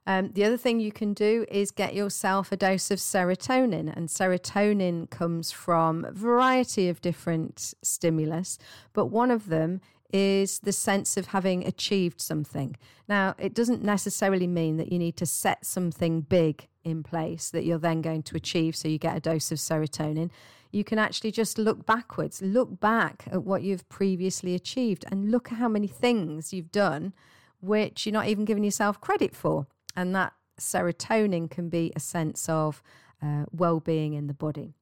Um, 0.05 0.31
the 0.31 0.45
other 0.45 0.55
thing 0.55 0.79
you 0.79 0.93
can 0.93 1.13
do 1.13 1.45
is 1.51 1.69
get 1.69 1.93
yourself 1.93 2.51
a 2.51 2.57
dose 2.57 2.91
of 2.91 2.99
serotonin, 2.99 3.93
and 3.93 4.07
serotonin 4.07 5.09
comes 5.09 5.51
from 5.51 6.05
a 6.05 6.11
variety 6.11 6.87
of 6.87 7.01
different 7.01 7.73
stimulus, 7.81 8.57
but 8.93 9.07
one 9.07 9.31
of 9.31 9.47
them 9.47 9.81
is 10.13 10.59
the 10.59 10.71
sense 10.71 11.17
of 11.17 11.27
having 11.27 11.67
achieved 11.67 12.21
something. 12.21 12.77
Now, 13.09 13.35
it 13.37 13.53
doesn't 13.53 13.83
necessarily 13.83 14.47
mean 14.47 14.77
that 14.77 14.91
you 14.91 14.97
need 14.97 15.17
to 15.17 15.25
set 15.25 15.65
something 15.65 16.21
big 16.21 16.67
in 16.85 17.03
place 17.03 17.49
that 17.49 17.65
you're 17.65 17.77
then 17.77 18.01
going 18.01 18.23
to 18.23 18.37
achieve 18.37 18.75
so 18.75 18.87
you 18.87 18.97
get 18.97 19.17
a 19.17 19.19
dose 19.19 19.51
of 19.51 19.57
serotonin 19.57 20.29
you 20.77 20.83
can 20.83 20.99
actually 20.99 21.31
just 21.31 21.57
look 21.57 21.85
backwards, 21.85 22.41
look 22.41 22.79
back 22.79 23.25
at 23.31 23.43
what 23.43 23.63
you've 23.63 23.87
previously 23.89 24.53
achieved, 24.53 25.03
and 25.11 25.31
look 25.31 25.51
at 25.51 25.57
how 25.57 25.67
many 25.67 25.87
things 25.87 26.53
you've 26.53 26.71
done 26.71 27.13
which 27.59 28.05
you're 28.05 28.13
not 28.13 28.27
even 28.27 28.45
giving 28.45 28.63
yourself 28.63 29.01
credit 29.01 29.35
for. 29.35 29.65
And 29.95 30.15
that 30.15 30.33
serotonin 30.59 31.49
can 31.49 31.69
be 31.69 31.91
a 31.95 31.99
sense 31.99 32.47
of 32.47 32.83
uh, 33.21 33.45
well 33.51 33.79
being 33.79 34.13
in 34.13 34.27
the 34.27 34.33
body. 34.33 34.75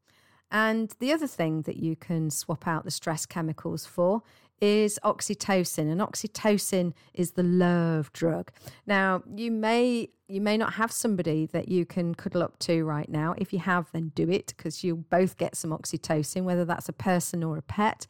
And 0.51 0.93
the 0.99 1.11
other 1.11 1.27
thing 1.27 1.63
that 1.63 1.77
you 1.77 1.95
can 1.95 2.29
swap 2.29 2.67
out 2.67 2.83
the 2.83 2.91
stress 2.91 3.25
chemicals 3.25 3.85
for 3.85 4.21
is 4.61 4.99
oxytocin 5.03 5.91
and 5.91 5.99
oxytocin 5.99 6.93
is 7.13 7.31
the 7.31 7.43
love 7.43 8.11
drug 8.13 8.51
now 8.85 9.21
you 9.35 9.51
may 9.51 10.07
you 10.27 10.41
may 10.41 10.57
not 10.57 10.73
have 10.73 10.91
somebody 10.91 11.45
that 11.47 11.67
you 11.69 11.85
can 11.85 12.15
cuddle 12.15 12.41
up 12.41 12.57
to 12.59 12.83
right 12.83 13.09
now. 13.09 13.35
If 13.37 13.53
you 13.53 13.59
have 13.59 13.91
then 13.91 14.11
do 14.15 14.29
it 14.29 14.53
because 14.55 14.83
you'll 14.83 14.97
both 14.97 15.37
get 15.37 15.55
some 15.55 15.71
oxytocin 15.71 16.43
whether 16.43 16.65
that's 16.65 16.89
a 16.89 16.93
person 16.93 17.43
or 17.43 17.57
a 17.57 17.61
pet. 17.61 18.07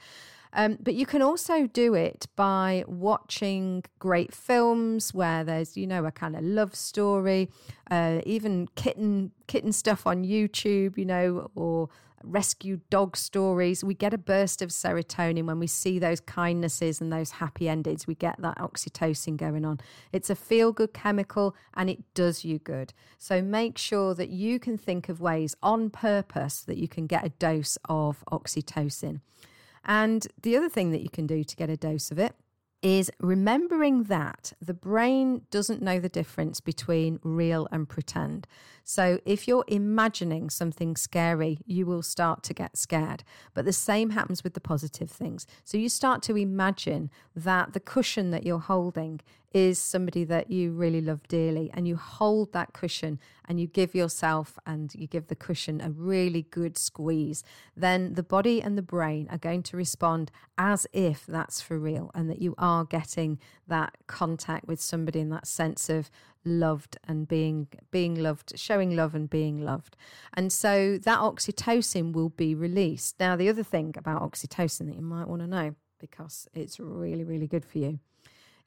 Um, 0.53 0.77
but 0.81 0.93
you 0.93 1.05
can 1.05 1.21
also 1.21 1.67
do 1.67 1.93
it 1.95 2.27
by 2.37 2.85
watching 2.87 3.83
great 3.99 4.33
films 4.33 5.13
where 5.13 5.43
there's, 5.43 5.75
you 5.75 5.85
know, 5.85 6.05
a 6.05 6.11
kind 6.11 6.33
of 6.33 6.43
love 6.43 6.73
story, 6.75 7.49
uh, 7.91 8.21
even 8.25 8.69
kitten 8.75 9.31
kitten 9.47 9.73
stuff 9.73 10.07
on 10.07 10.23
YouTube, 10.23 10.97
you 10.97 11.03
know, 11.03 11.51
or 11.55 11.89
rescue 12.25 12.79
dog 12.89 13.15
stories. 13.15 13.83
We 13.83 13.93
get 13.93 14.13
a 14.13 14.17
burst 14.17 14.61
of 14.61 14.69
serotonin 14.69 15.45
when 15.45 15.59
we 15.59 15.67
see 15.67 15.99
those 15.99 16.19
kindnesses 16.19 17.01
and 17.01 17.11
those 17.11 17.31
happy 17.31 17.69
endings. 17.69 18.07
We 18.07 18.15
get 18.15 18.41
that 18.41 18.57
oxytocin 18.57 19.37
going 19.37 19.65
on. 19.65 19.79
It's 20.11 20.29
a 20.29 20.35
feel 20.35 20.71
good 20.71 20.93
chemical 20.93 21.55
and 21.73 21.89
it 21.89 22.03
does 22.13 22.43
you 22.43 22.59
good. 22.59 22.93
So 23.17 23.41
make 23.41 23.77
sure 23.77 24.13
that 24.15 24.29
you 24.29 24.59
can 24.59 24.77
think 24.77 25.09
of 25.09 25.21
ways 25.21 25.55
on 25.61 25.89
purpose 25.89 26.61
that 26.61 26.77
you 26.77 26.87
can 26.87 27.07
get 27.07 27.25
a 27.25 27.29
dose 27.29 27.77
of 27.87 28.23
oxytocin. 28.31 29.21
And 29.85 30.27
the 30.41 30.57
other 30.57 30.69
thing 30.69 30.91
that 30.91 31.01
you 31.01 31.09
can 31.09 31.27
do 31.27 31.43
to 31.43 31.55
get 31.55 31.69
a 31.69 31.77
dose 31.77 32.11
of 32.11 32.19
it 32.19 32.35
is 32.81 33.09
remembering 33.19 34.03
that 34.03 34.53
the 34.61 34.73
brain 34.73 35.41
doesn't 35.49 35.81
know 35.81 35.99
the 35.99 36.09
difference 36.09 36.59
between 36.59 37.19
real 37.23 37.67
and 37.71 37.89
pretend. 37.89 38.47
So 38.83 39.19
if 39.25 39.47
you're 39.47 39.65
imagining 39.67 40.49
something 40.49 40.95
scary, 40.95 41.59
you 41.65 41.85
will 41.85 42.03
start 42.03 42.43
to 42.43 42.53
get 42.53 42.77
scared. 42.77 43.23
But 43.53 43.65
the 43.65 43.73
same 43.73 44.11
happens 44.11 44.43
with 44.43 44.53
the 44.53 44.61
positive 44.61 45.09
things. 45.09 45.47
So 45.63 45.77
you 45.77 45.89
start 45.89 46.21
to 46.23 46.37
imagine 46.37 47.09
that 47.35 47.73
the 47.73 47.79
cushion 47.79 48.29
that 48.29 48.45
you're 48.45 48.59
holding 48.59 49.21
is 49.53 49.79
somebody 49.79 50.23
that 50.25 50.51
you 50.51 50.71
really 50.71 51.01
love 51.01 51.27
dearly, 51.27 51.71
and 51.73 51.87
you 51.87 51.95
hold 51.95 52.51
that 52.53 52.73
cushion 52.73 53.19
and 53.47 53.59
you 53.59 53.67
give 53.67 53.95
yourself 53.95 54.57
and 54.65 54.93
you 54.95 55.07
give 55.07 55.27
the 55.27 55.35
cushion 55.35 55.79
a 55.81 55.89
really 55.89 56.43
good 56.43 56.77
squeeze, 56.77 57.43
then 57.75 58.13
the 58.15 58.23
body 58.23 58.61
and 58.61 58.77
the 58.77 58.81
brain 58.81 59.27
are 59.31 59.37
going 59.37 59.63
to 59.63 59.77
respond 59.77 60.31
as 60.57 60.87
if 60.93 61.25
that's 61.25 61.61
for 61.61 61.77
real 61.77 62.11
and 62.13 62.29
that 62.29 62.41
you 62.41 62.55
are 62.57 62.83
getting 62.85 63.39
that 63.67 63.95
contact 64.07 64.67
with 64.67 64.81
somebody 64.81 65.19
in 65.19 65.29
that 65.29 65.47
sense 65.47 65.89
of 65.89 66.09
loved 66.43 66.97
and 67.07 67.27
being 67.27 67.67
being 67.91 68.15
loved 68.15 68.57
showing 68.57 68.95
love 68.95 69.15
and 69.15 69.29
being 69.29 69.61
loved. 69.61 69.95
And 70.33 70.51
so 70.53 70.97
that 70.99 71.19
oxytocin 71.19 72.13
will 72.13 72.29
be 72.29 72.53
released. 72.53 73.19
Now 73.19 73.35
the 73.35 73.49
other 73.49 73.63
thing 73.63 73.95
about 73.97 74.21
oxytocin 74.21 74.87
that 74.87 74.95
you 74.95 75.01
might 75.01 75.27
want 75.27 75.41
to 75.41 75.47
know 75.47 75.75
because 75.99 76.47
it's 76.53 76.79
really 76.79 77.23
really 77.23 77.47
good 77.47 77.65
for 77.65 77.79
you 77.79 77.99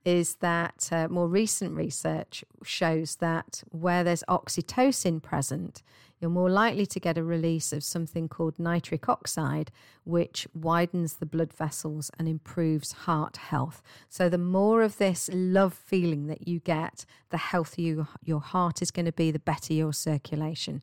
is 0.05 0.37
that 0.37 0.89
uh, 0.91 1.09
more 1.09 1.29
recent 1.29 1.75
research 1.75 2.45
shows 2.63 3.17
that 3.17 3.63
where 3.71 4.05
there's 4.05 4.25
oxytocin 4.29 5.23
present, 5.23 5.83
you're 6.21 6.31
more 6.31 6.51
likely 6.51 6.87
to 6.87 6.99
get 6.99 7.17
a 7.17 7.23
release 7.23 7.73
of 7.73 7.85
something 7.85 8.29
called 8.29 8.59
nitric 8.59 9.09
oxide, 9.09 9.71
which 10.05 10.49
widens 10.53 11.15
the 11.15 11.27
blood 11.27 11.53
vessels 11.53 12.11
and 12.19 12.29
improves 12.29 12.93
heart 12.93 13.37
health. 13.37 13.83
So, 14.09 14.29
the 14.29 14.39
more 14.39 14.83
of 14.83 14.99
this 14.99 15.31
love 15.33 15.75
feeling 15.75 16.27
that 16.27 16.49
you 16.49 16.59
get, 16.59 17.05
the 17.31 17.37
healthier 17.37 18.09
your 18.25 18.41
heart 18.41 18.83
is 18.83 18.91
going 18.91 19.07
to 19.07 19.13
be, 19.13 19.31
the 19.31 19.39
better 19.39 19.73
your 19.73 19.93
circulation 19.93 20.83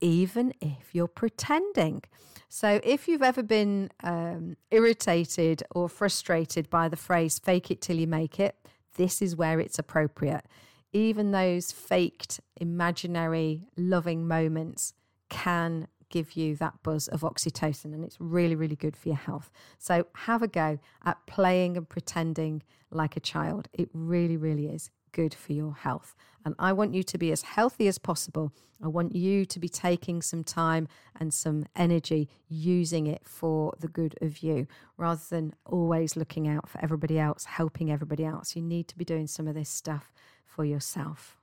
even 0.00 0.52
if 0.60 0.94
you're 0.94 1.08
pretending. 1.08 2.02
So, 2.48 2.80
if 2.82 3.08
you've 3.08 3.22
ever 3.22 3.42
been 3.42 3.90
um, 4.02 4.56
irritated 4.70 5.62
or 5.70 5.88
frustrated 5.88 6.70
by 6.70 6.88
the 6.88 6.96
phrase 6.96 7.38
fake 7.38 7.70
it 7.70 7.80
till 7.82 7.96
you 7.96 8.06
make 8.06 8.40
it, 8.40 8.56
this 8.96 9.20
is 9.20 9.36
where 9.36 9.60
it's 9.60 9.78
appropriate. 9.78 10.46
Even 10.92 11.32
those 11.32 11.72
faked, 11.72 12.40
imaginary, 12.56 13.64
loving 13.76 14.26
moments 14.26 14.94
can 15.28 15.88
give 16.08 16.32
you 16.32 16.56
that 16.56 16.82
buzz 16.82 17.06
of 17.08 17.20
oxytocin, 17.20 17.92
and 17.92 18.02
it's 18.02 18.18
really, 18.18 18.54
really 18.54 18.76
good 18.76 18.96
for 18.96 19.10
your 19.10 19.18
health. 19.18 19.50
So, 19.78 20.06
have 20.14 20.42
a 20.42 20.48
go 20.48 20.78
at 21.04 21.18
playing 21.26 21.76
and 21.76 21.86
pretending 21.86 22.62
like 22.90 23.14
a 23.14 23.20
child. 23.20 23.68
It 23.74 23.90
really, 23.92 24.38
really 24.38 24.68
is 24.68 24.90
good 25.12 25.34
for 25.34 25.52
your 25.52 25.74
health. 25.74 26.14
And 26.44 26.54
I 26.58 26.72
want 26.72 26.94
you 26.94 27.02
to 27.02 27.18
be 27.18 27.32
as 27.32 27.42
healthy 27.42 27.88
as 27.88 27.98
possible. 27.98 28.52
I 28.82 28.88
want 28.88 29.14
you 29.14 29.44
to 29.44 29.58
be 29.58 29.68
taking 29.68 30.22
some 30.22 30.44
time 30.44 30.88
and 31.18 31.34
some 31.34 31.66
energy 31.74 32.28
using 32.48 33.06
it 33.06 33.22
for 33.24 33.74
the 33.80 33.88
good 33.88 34.16
of 34.20 34.42
you 34.42 34.66
rather 34.96 35.22
than 35.28 35.54
always 35.66 36.16
looking 36.16 36.46
out 36.46 36.68
for 36.68 36.80
everybody 36.82 37.18
else, 37.18 37.44
helping 37.44 37.90
everybody 37.90 38.24
else. 38.24 38.54
You 38.54 38.62
need 38.62 38.88
to 38.88 38.98
be 38.98 39.04
doing 39.04 39.26
some 39.26 39.48
of 39.48 39.54
this 39.54 39.70
stuff 39.70 40.12
for 40.46 40.64
yourself. 40.64 41.37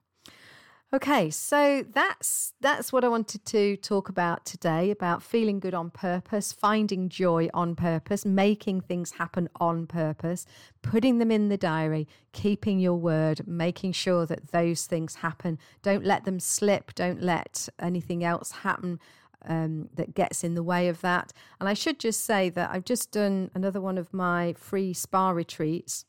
Okay, 0.93 1.29
so 1.31 1.83
that's 1.93 2.53
that's 2.61 2.93
what 2.93 3.03
I 3.03 3.09
wanted 3.09 3.43
to 3.47 3.75
talk 3.77 4.07
about 4.07 4.45
today 4.45 4.91
about 4.91 5.23
feeling 5.23 5.59
good 5.59 5.73
on 5.73 5.89
purpose, 5.89 6.53
finding 6.53 7.09
joy 7.09 7.49
on 7.53 7.75
purpose, 7.75 8.23
making 8.23 8.81
things 8.81 9.13
happen 9.13 9.49
on 9.59 9.87
purpose, 9.87 10.45
putting 10.83 11.17
them 11.17 11.31
in 11.31 11.49
the 11.49 11.57
diary, 11.57 12.07
keeping 12.33 12.79
your 12.79 12.95
word, 12.95 13.47
making 13.47 13.93
sure 13.93 14.25
that 14.27 14.51
those 14.51 14.85
things 14.85 15.15
happen. 15.15 15.57
Don't 15.81 16.05
let 16.05 16.23
them 16.23 16.39
slip, 16.39 16.93
don't 16.93 17.21
let 17.21 17.67
anything 17.79 18.23
else 18.23 18.51
happen. 18.51 18.99
Um, 19.47 19.89
that 19.93 20.15
gets 20.15 20.43
in 20.43 20.55
the 20.55 20.63
way 20.63 20.87
of 20.87 21.01
that. 21.01 21.31
And 21.59 21.69
I 21.69 21.75
should 21.75 21.99
just 21.99 22.25
say 22.25 22.49
that 22.49 22.71
I've 22.71 22.85
just 22.85 23.11
done 23.11 23.51
another 23.53 23.79
one 23.79 23.99
of 23.99 24.11
my 24.11 24.53
free 24.57 24.91
spa 24.91 25.29
retreats. 25.29 26.05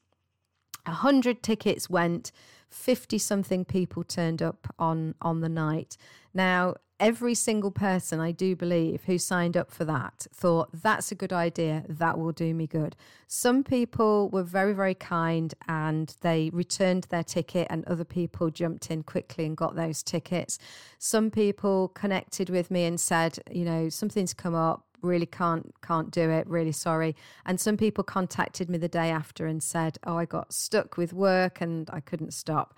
A 0.86 0.92
hundred 0.92 1.42
tickets 1.42 1.90
went 1.90 2.32
50 2.70 3.18
something 3.18 3.64
people 3.64 4.04
turned 4.04 4.42
up 4.42 4.72
on 4.78 5.14
on 5.20 5.40
the 5.40 5.48
night. 5.48 5.96
Now 6.34 6.76
every 6.98 7.34
single 7.34 7.70
person 7.70 8.20
i 8.20 8.32
do 8.32 8.56
believe 8.56 9.04
who 9.04 9.18
signed 9.18 9.54
up 9.54 9.70
for 9.70 9.84
that 9.84 10.26
thought 10.32 10.70
that's 10.72 11.12
a 11.12 11.14
good 11.14 11.32
idea. 11.32 11.84
That 11.88 12.18
will 12.18 12.32
do 12.32 12.54
me 12.54 12.66
good. 12.66 12.96
Some 13.26 13.64
people 13.64 14.30
were 14.30 14.42
very 14.42 14.72
very 14.72 14.94
kind 14.94 15.54
and 15.68 16.14
they 16.22 16.50
returned 16.52 17.04
their 17.04 17.24
ticket 17.24 17.66
and 17.70 17.84
other 17.84 18.04
people 18.04 18.50
jumped 18.50 18.90
in 18.90 19.02
quickly 19.02 19.44
and 19.44 19.56
got 19.56 19.76
those 19.76 20.02
tickets. 20.02 20.58
Some 20.98 21.30
people 21.30 21.88
connected 21.88 22.48
with 22.50 22.70
me 22.70 22.84
and 22.84 22.98
said 22.98 23.38
you 23.50 23.64
know 23.64 23.88
something's 23.88 24.34
come 24.34 24.54
up 24.54 24.84
really 25.06 25.26
can't 25.26 25.74
can't 25.82 26.10
do 26.10 26.30
it 26.30 26.46
really 26.48 26.72
sorry. 26.72 27.16
And 27.44 27.60
some 27.60 27.76
people 27.76 28.04
contacted 28.04 28.68
me 28.68 28.78
the 28.78 28.88
day 28.88 29.10
after 29.10 29.46
and 29.46 29.62
said 29.62 29.98
oh 30.04 30.16
i 30.18 30.24
got 30.24 30.52
stuck 30.52 30.96
with 30.96 31.12
work 31.12 31.60
and 31.60 31.88
i 31.92 32.00
couldn't 32.00 32.34
stop. 32.34 32.74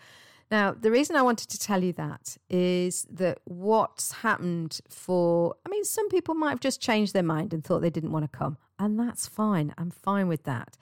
Now 0.50 0.72
the 0.72 0.90
reason 0.90 1.16
i 1.16 1.22
wanted 1.22 1.48
to 1.50 1.58
tell 1.58 1.82
you 1.82 1.92
that 1.94 2.36
is 2.48 3.06
that 3.10 3.40
what's 3.44 4.12
happened 4.12 4.80
for 4.88 5.56
i 5.66 5.68
mean 5.68 5.84
some 5.84 6.08
people 6.08 6.34
might 6.34 6.50
have 6.50 6.60
just 6.60 6.80
changed 6.80 7.12
their 7.14 7.22
mind 7.22 7.52
and 7.52 7.64
thought 7.64 7.80
they 7.80 7.90
didn't 7.90 8.12
want 8.12 8.30
to 8.30 8.38
come 8.38 8.56
and 8.78 8.98
that's 8.98 9.26
fine. 9.26 9.74
I'm 9.76 9.90
fine 9.90 10.28
with 10.28 10.44
that. 10.44 10.76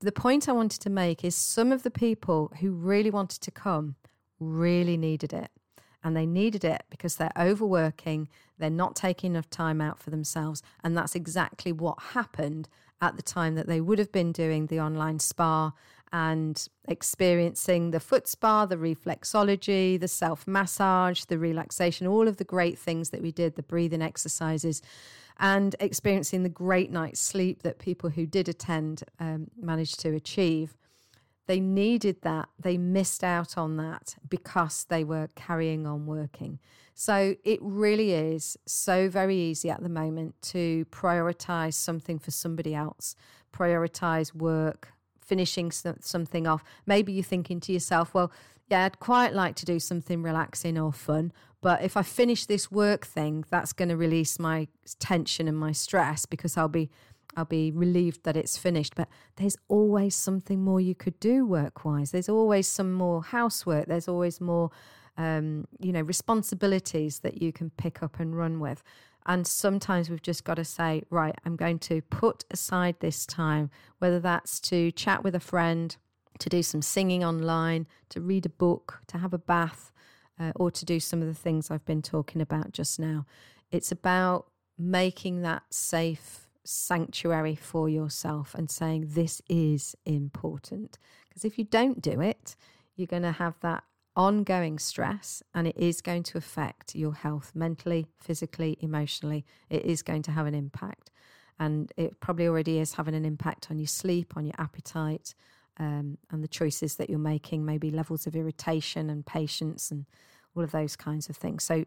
The 0.00 0.12
point 0.12 0.48
i 0.48 0.52
wanted 0.52 0.80
to 0.82 0.90
make 0.90 1.24
is 1.24 1.34
some 1.34 1.72
of 1.72 1.82
the 1.82 1.90
people 1.90 2.52
who 2.60 2.70
really 2.72 3.10
wanted 3.10 3.40
to 3.42 3.50
come 3.50 3.96
really 4.40 4.96
needed 4.96 5.32
it 5.32 5.50
and 6.02 6.16
they 6.16 6.26
needed 6.26 6.64
it 6.64 6.84
because 6.90 7.16
they're 7.16 7.32
overworking, 7.38 8.28
they're 8.58 8.70
not 8.70 8.96
taking 8.96 9.32
enough 9.32 9.50
time 9.50 9.80
out 9.80 9.98
for 9.98 10.10
themselves. 10.10 10.62
And 10.82 10.96
that's 10.96 11.14
exactly 11.14 11.72
what 11.72 12.00
happened 12.12 12.68
at 13.00 13.16
the 13.16 13.22
time 13.22 13.54
that 13.54 13.66
they 13.66 13.80
would 13.80 13.98
have 13.98 14.12
been 14.12 14.32
doing 14.32 14.66
the 14.66 14.80
online 14.80 15.18
spa 15.18 15.72
and 16.12 16.68
experiencing 16.86 17.90
the 17.90 18.00
foot 18.00 18.26
spa, 18.26 18.66
the 18.66 18.76
reflexology, 18.76 20.00
the 20.00 20.08
self 20.08 20.46
massage, 20.46 21.24
the 21.24 21.38
relaxation, 21.38 22.06
all 22.06 22.28
of 22.28 22.38
the 22.38 22.44
great 22.44 22.78
things 22.78 23.10
that 23.10 23.22
we 23.22 23.30
did, 23.30 23.56
the 23.56 23.62
breathing 23.62 24.02
exercises, 24.02 24.80
and 25.38 25.76
experiencing 25.80 26.42
the 26.42 26.48
great 26.48 26.90
night's 26.90 27.20
sleep 27.20 27.62
that 27.62 27.78
people 27.78 28.10
who 28.10 28.26
did 28.26 28.48
attend 28.48 29.04
um, 29.20 29.48
managed 29.60 30.00
to 30.00 30.14
achieve. 30.14 30.74
They 31.48 31.60
needed 31.60 32.22
that. 32.22 32.50
They 32.60 32.76
missed 32.76 33.24
out 33.24 33.56
on 33.56 33.78
that 33.78 34.14
because 34.28 34.84
they 34.88 35.02
were 35.02 35.28
carrying 35.34 35.86
on 35.86 36.04
working. 36.06 36.60
So 36.94 37.36
it 37.42 37.58
really 37.62 38.12
is 38.12 38.58
so 38.66 39.08
very 39.08 39.34
easy 39.36 39.70
at 39.70 39.82
the 39.82 39.88
moment 39.88 40.34
to 40.42 40.84
prioritize 40.90 41.74
something 41.74 42.18
for 42.18 42.30
somebody 42.30 42.74
else, 42.74 43.16
prioritize 43.52 44.34
work, 44.34 44.92
finishing 45.20 45.72
something 45.72 46.46
off. 46.46 46.62
Maybe 46.86 47.12
you're 47.12 47.24
thinking 47.24 47.60
to 47.60 47.72
yourself, 47.72 48.12
well, 48.12 48.30
yeah, 48.68 48.84
I'd 48.84 49.00
quite 49.00 49.32
like 49.32 49.54
to 49.56 49.64
do 49.64 49.80
something 49.80 50.22
relaxing 50.22 50.78
or 50.78 50.92
fun, 50.92 51.32
but 51.60 51.82
if 51.82 51.96
I 51.96 52.02
finish 52.02 52.44
this 52.44 52.70
work 52.70 53.06
thing, 53.06 53.44
that's 53.50 53.72
going 53.72 53.88
to 53.88 53.96
release 53.96 54.38
my 54.38 54.68
tension 55.00 55.48
and 55.48 55.56
my 55.56 55.72
stress 55.72 56.26
because 56.26 56.56
I'll 56.56 56.68
be 56.68 56.90
I'll 57.38 57.44
be 57.44 57.70
relieved 57.70 58.24
that 58.24 58.36
it's 58.36 58.58
finished. 58.58 58.96
But 58.96 59.08
there's 59.36 59.56
always 59.68 60.16
something 60.16 60.60
more 60.60 60.80
you 60.80 60.96
could 60.96 61.20
do 61.20 61.46
work 61.46 61.84
wise. 61.84 62.10
There's 62.10 62.28
always 62.28 62.66
some 62.66 62.92
more 62.92 63.22
housework. 63.22 63.86
There's 63.86 64.08
always 64.08 64.40
more, 64.40 64.70
um, 65.16 65.68
you 65.78 65.92
know, 65.92 66.02
responsibilities 66.02 67.20
that 67.20 67.40
you 67.40 67.52
can 67.52 67.70
pick 67.70 68.02
up 68.02 68.18
and 68.18 68.36
run 68.36 68.58
with. 68.58 68.82
And 69.24 69.46
sometimes 69.46 70.10
we've 70.10 70.22
just 70.22 70.42
got 70.42 70.54
to 70.54 70.64
say, 70.64 71.02
right, 71.10 71.34
I'm 71.44 71.54
going 71.54 71.78
to 71.80 72.02
put 72.02 72.44
aside 72.50 72.96
this 72.98 73.24
time, 73.24 73.70
whether 73.98 74.18
that's 74.18 74.58
to 74.60 74.90
chat 74.90 75.22
with 75.22 75.36
a 75.36 75.40
friend, 75.40 75.96
to 76.40 76.48
do 76.48 76.62
some 76.62 76.82
singing 76.82 77.22
online, 77.24 77.86
to 78.08 78.20
read 78.20 78.46
a 78.46 78.50
book, 78.50 79.00
to 79.06 79.18
have 79.18 79.32
a 79.32 79.38
bath, 79.38 79.92
uh, 80.40 80.52
or 80.56 80.70
to 80.72 80.84
do 80.84 80.98
some 80.98 81.20
of 81.20 81.28
the 81.28 81.34
things 81.34 81.70
I've 81.70 81.84
been 81.84 82.02
talking 82.02 82.40
about 82.40 82.72
just 82.72 82.98
now. 82.98 83.26
It's 83.70 83.92
about 83.92 84.46
making 84.76 85.42
that 85.42 85.62
safe 85.70 86.47
sanctuary 86.68 87.54
for 87.54 87.88
yourself 87.88 88.54
and 88.54 88.70
saying, 88.70 89.06
This 89.08 89.40
is 89.48 89.96
important. 90.04 90.98
Because 91.28 91.44
if 91.44 91.58
you 91.58 91.64
don't 91.64 92.02
do 92.02 92.20
it, 92.20 92.56
you're 92.94 93.06
going 93.06 93.22
to 93.22 93.32
have 93.32 93.58
that 93.60 93.84
ongoing 94.14 94.78
stress 94.78 95.42
and 95.54 95.66
it 95.66 95.76
is 95.76 96.00
going 96.00 96.24
to 96.24 96.36
affect 96.36 96.94
your 96.94 97.14
health 97.14 97.52
mentally, 97.54 98.06
physically, 98.20 98.76
emotionally. 98.80 99.46
It 99.70 99.84
is 99.84 100.02
going 100.02 100.22
to 100.22 100.32
have 100.32 100.46
an 100.46 100.54
impact. 100.54 101.10
And 101.58 101.92
it 101.96 102.20
probably 102.20 102.46
already 102.46 102.78
is 102.78 102.94
having 102.94 103.14
an 103.14 103.24
impact 103.24 103.68
on 103.70 103.78
your 103.78 103.86
sleep, 103.86 104.36
on 104.36 104.44
your 104.44 104.54
appetite, 104.58 105.34
um, 105.78 106.18
and 106.30 106.42
the 106.42 106.48
choices 106.48 106.96
that 106.96 107.08
you're 107.08 107.18
making, 107.18 107.64
maybe 107.64 107.90
levels 107.90 108.26
of 108.26 108.36
irritation 108.36 109.08
and 109.08 109.24
patience 109.24 109.90
and 109.90 110.04
all 110.54 110.62
of 110.62 110.72
those 110.72 110.96
kinds 110.96 111.28
of 111.28 111.36
things. 111.36 111.64
So 111.64 111.84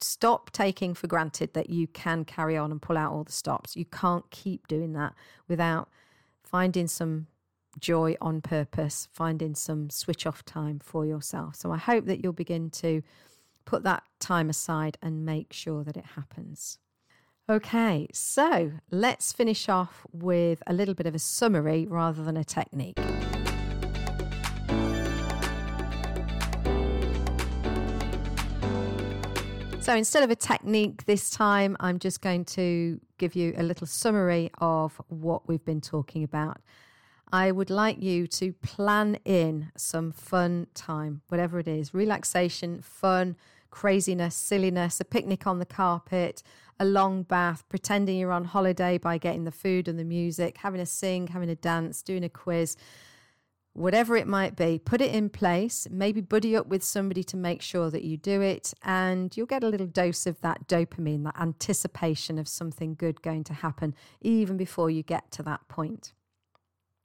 stop 0.00 0.50
taking 0.50 0.94
for 0.94 1.06
granted 1.06 1.54
that 1.54 1.70
you 1.70 1.86
can 1.86 2.24
carry 2.24 2.56
on 2.56 2.70
and 2.70 2.80
pull 2.80 2.96
out 2.96 3.12
all 3.12 3.24
the 3.24 3.32
stops. 3.32 3.76
You 3.76 3.84
can't 3.84 4.28
keep 4.30 4.66
doing 4.68 4.92
that 4.92 5.14
without 5.48 5.88
finding 6.42 6.86
some 6.86 7.26
joy 7.78 8.16
on 8.20 8.40
purpose, 8.40 9.08
finding 9.12 9.54
some 9.54 9.90
switch 9.90 10.26
off 10.26 10.44
time 10.44 10.78
for 10.78 11.04
yourself. 11.04 11.56
So 11.56 11.72
I 11.72 11.78
hope 11.78 12.06
that 12.06 12.22
you'll 12.22 12.32
begin 12.32 12.70
to 12.70 13.02
put 13.64 13.82
that 13.82 14.04
time 14.20 14.48
aside 14.48 14.96
and 15.02 15.26
make 15.26 15.52
sure 15.52 15.84
that 15.84 15.96
it 15.96 16.06
happens. 16.14 16.78
Okay, 17.48 18.08
so 18.12 18.72
let's 18.90 19.32
finish 19.32 19.68
off 19.68 20.04
with 20.12 20.62
a 20.66 20.72
little 20.72 20.94
bit 20.94 21.06
of 21.06 21.14
a 21.14 21.18
summary 21.18 21.86
rather 21.86 22.24
than 22.24 22.36
a 22.36 22.44
technique. 22.44 22.98
So 29.86 29.94
instead 29.94 30.24
of 30.24 30.32
a 30.32 30.34
technique 30.34 31.04
this 31.04 31.30
time, 31.30 31.76
I'm 31.78 32.00
just 32.00 32.20
going 32.20 32.44
to 32.46 33.00
give 33.18 33.36
you 33.36 33.54
a 33.56 33.62
little 33.62 33.86
summary 33.86 34.50
of 34.58 35.00
what 35.06 35.46
we've 35.46 35.64
been 35.64 35.80
talking 35.80 36.24
about. 36.24 36.60
I 37.32 37.52
would 37.52 37.70
like 37.70 38.02
you 38.02 38.26
to 38.26 38.52
plan 38.52 39.16
in 39.24 39.70
some 39.76 40.10
fun 40.10 40.66
time, 40.74 41.22
whatever 41.28 41.60
it 41.60 41.68
is 41.68 41.94
relaxation, 41.94 42.82
fun, 42.82 43.36
craziness, 43.70 44.34
silliness, 44.34 44.98
a 44.98 45.04
picnic 45.04 45.46
on 45.46 45.60
the 45.60 45.64
carpet, 45.64 46.42
a 46.80 46.84
long 46.84 47.22
bath, 47.22 47.62
pretending 47.68 48.18
you're 48.18 48.32
on 48.32 48.46
holiday 48.46 48.98
by 48.98 49.18
getting 49.18 49.44
the 49.44 49.52
food 49.52 49.86
and 49.86 50.00
the 50.00 50.04
music, 50.04 50.58
having 50.58 50.80
a 50.80 50.86
sing, 50.86 51.28
having 51.28 51.48
a 51.48 51.54
dance, 51.54 52.02
doing 52.02 52.24
a 52.24 52.28
quiz, 52.28 52.76
whatever 53.76 54.16
it 54.16 54.26
might 54.26 54.56
be, 54.56 54.78
put 54.78 55.00
it 55.00 55.14
in 55.14 55.28
place, 55.28 55.86
maybe 55.90 56.20
buddy 56.20 56.56
up 56.56 56.66
with 56.66 56.82
somebody 56.82 57.22
to 57.22 57.36
make 57.36 57.60
sure 57.60 57.90
that 57.90 58.04
you 58.04 58.16
do 58.16 58.40
it, 58.40 58.72
and 58.82 59.36
you'll 59.36 59.46
get 59.46 59.62
a 59.62 59.68
little 59.68 59.86
dose 59.86 60.26
of 60.26 60.40
that 60.40 60.66
dopamine, 60.66 61.24
that 61.24 61.38
anticipation 61.38 62.38
of 62.38 62.48
something 62.48 62.94
good 62.94 63.20
going 63.20 63.44
to 63.44 63.52
happen, 63.52 63.94
even 64.22 64.56
before 64.56 64.90
you 64.90 65.02
get 65.02 65.30
to 65.30 65.42
that 65.42 65.68
point. 65.68 66.14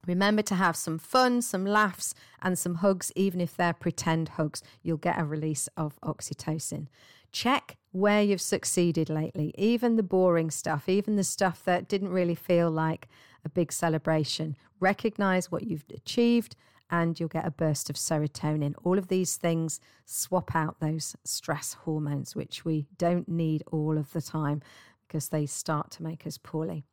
Remember 0.07 0.41
to 0.43 0.55
have 0.55 0.75
some 0.75 0.97
fun, 0.97 1.41
some 1.41 1.65
laughs, 1.65 2.15
and 2.41 2.57
some 2.57 2.75
hugs, 2.75 3.12
even 3.15 3.39
if 3.39 3.55
they're 3.55 3.73
pretend 3.73 4.29
hugs. 4.29 4.63
You'll 4.81 4.97
get 4.97 5.19
a 5.19 5.25
release 5.25 5.69
of 5.77 5.99
oxytocin. 6.01 6.88
Check 7.31 7.77
where 7.91 8.23
you've 8.23 8.41
succeeded 8.41 9.10
lately, 9.10 9.53
even 9.57 9.97
the 9.97 10.03
boring 10.03 10.49
stuff, 10.49 10.89
even 10.89 11.17
the 11.17 11.23
stuff 11.23 11.63
that 11.65 11.88
didn't 11.88 12.10
really 12.10 12.36
feel 12.36 12.71
like 12.71 13.10
a 13.45 13.49
big 13.49 13.71
celebration. 13.71 14.56
Recognize 14.80 15.51
what 15.51 15.63
you've 15.63 15.86
achieved 15.93 16.56
and 16.89 17.19
you'll 17.19 17.30
get 17.30 17.47
a 17.47 17.51
burst 17.51 17.89
of 17.89 17.95
serotonin. 17.95 18.73
All 18.84 18.97
of 18.97 19.08
these 19.08 19.38
things 19.38 19.80
swap 20.06 20.56
out 20.56 20.80
those 20.80 21.15
stress 21.23 21.73
hormones, 21.73 22.36
which 22.36 22.65
we 22.65 22.86
don't 22.97 23.30
need 23.30 23.63
all 23.71 23.97
of 23.97 24.12
the 24.12 24.21
time 24.21 24.62
because 25.08 25.30
they 25.30 25.45
start 25.45 25.89
to 25.91 26.04
make 26.04 26.27
us 26.27 26.38
poorly. 26.38 26.84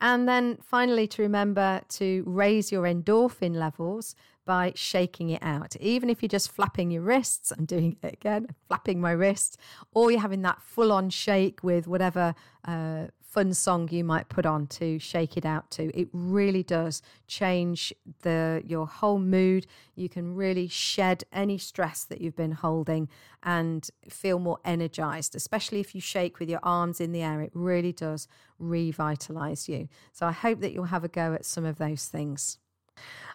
And 0.00 0.28
then 0.28 0.58
finally, 0.62 1.06
to 1.08 1.22
remember 1.22 1.80
to 1.90 2.24
raise 2.26 2.72
your 2.72 2.82
endorphin 2.84 3.54
levels 3.54 4.16
by 4.44 4.72
shaking 4.74 5.30
it 5.30 5.42
out. 5.42 5.76
Even 5.76 6.10
if 6.10 6.22
you're 6.22 6.28
just 6.28 6.50
flapping 6.50 6.90
your 6.90 7.02
wrists, 7.02 7.52
I'm 7.56 7.64
doing 7.64 7.96
it 8.02 8.12
again, 8.14 8.48
flapping 8.66 9.00
my 9.00 9.12
wrists, 9.12 9.56
or 9.94 10.10
you're 10.10 10.20
having 10.20 10.42
that 10.42 10.60
full 10.60 10.90
on 10.90 11.10
shake 11.10 11.62
with 11.62 11.86
whatever 11.86 12.34
uh, 12.64 13.06
fun 13.32 13.54
song 13.54 13.88
you 13.90 14.04
might 14.04 14.28
put 14.28 14.44
on 14.44 14.66
to 14.66 14.98
shake 14.98 15.38
it 15.38 15.46
out 15.46 15.70
to. 15.70 15.84
It 15.98 16.08
really 16.12 16.62
does 16.62 17.00
change 17.26 17.90
the 18.20 18.62
your 18.66 18.86
whole 18.86 19.18
mood. 19.18 19.66
You 19.94 20.10
can 20.10 20.34
really 20.34 20.68
shed 20.68 21.24
any 21.32 21.56
stress 21.56 22.04
that 22.04 22.20
you've 22.20 22.36
been 22.36 22.52
holding 22.52 23.08
and 23.42 23.88
feel 24.06 24.38
more 24.38 24.58
energized, 24.66 25.34
especially 25.34 25.80
if 25.80 25.94
you 25.94 26.00
shake 26.02 26.38
with 26.40 26.50
your 26.50 26.60
arms 26.62 27.00
in 27.00 27.12
the 27.12 27.22
air. 27.22 27.40
It 27.40 27.52
really 27.54 27.92
does 27.92 28.28
revitalize 28.58 29.66
you. 29.66 29.88
So 30.12 30.26
I 30.26 30.32
hope 30.32 30.60
that 30.60 30.74
you'll 30.74 30.84
have 30.84 31.04
a 31.04 31.08
go 31.08 31.32
at 31.32 31.46
some 31.46 31.64
of 31.64 31.78
those 31.78 32.04
things. 32.08 32.58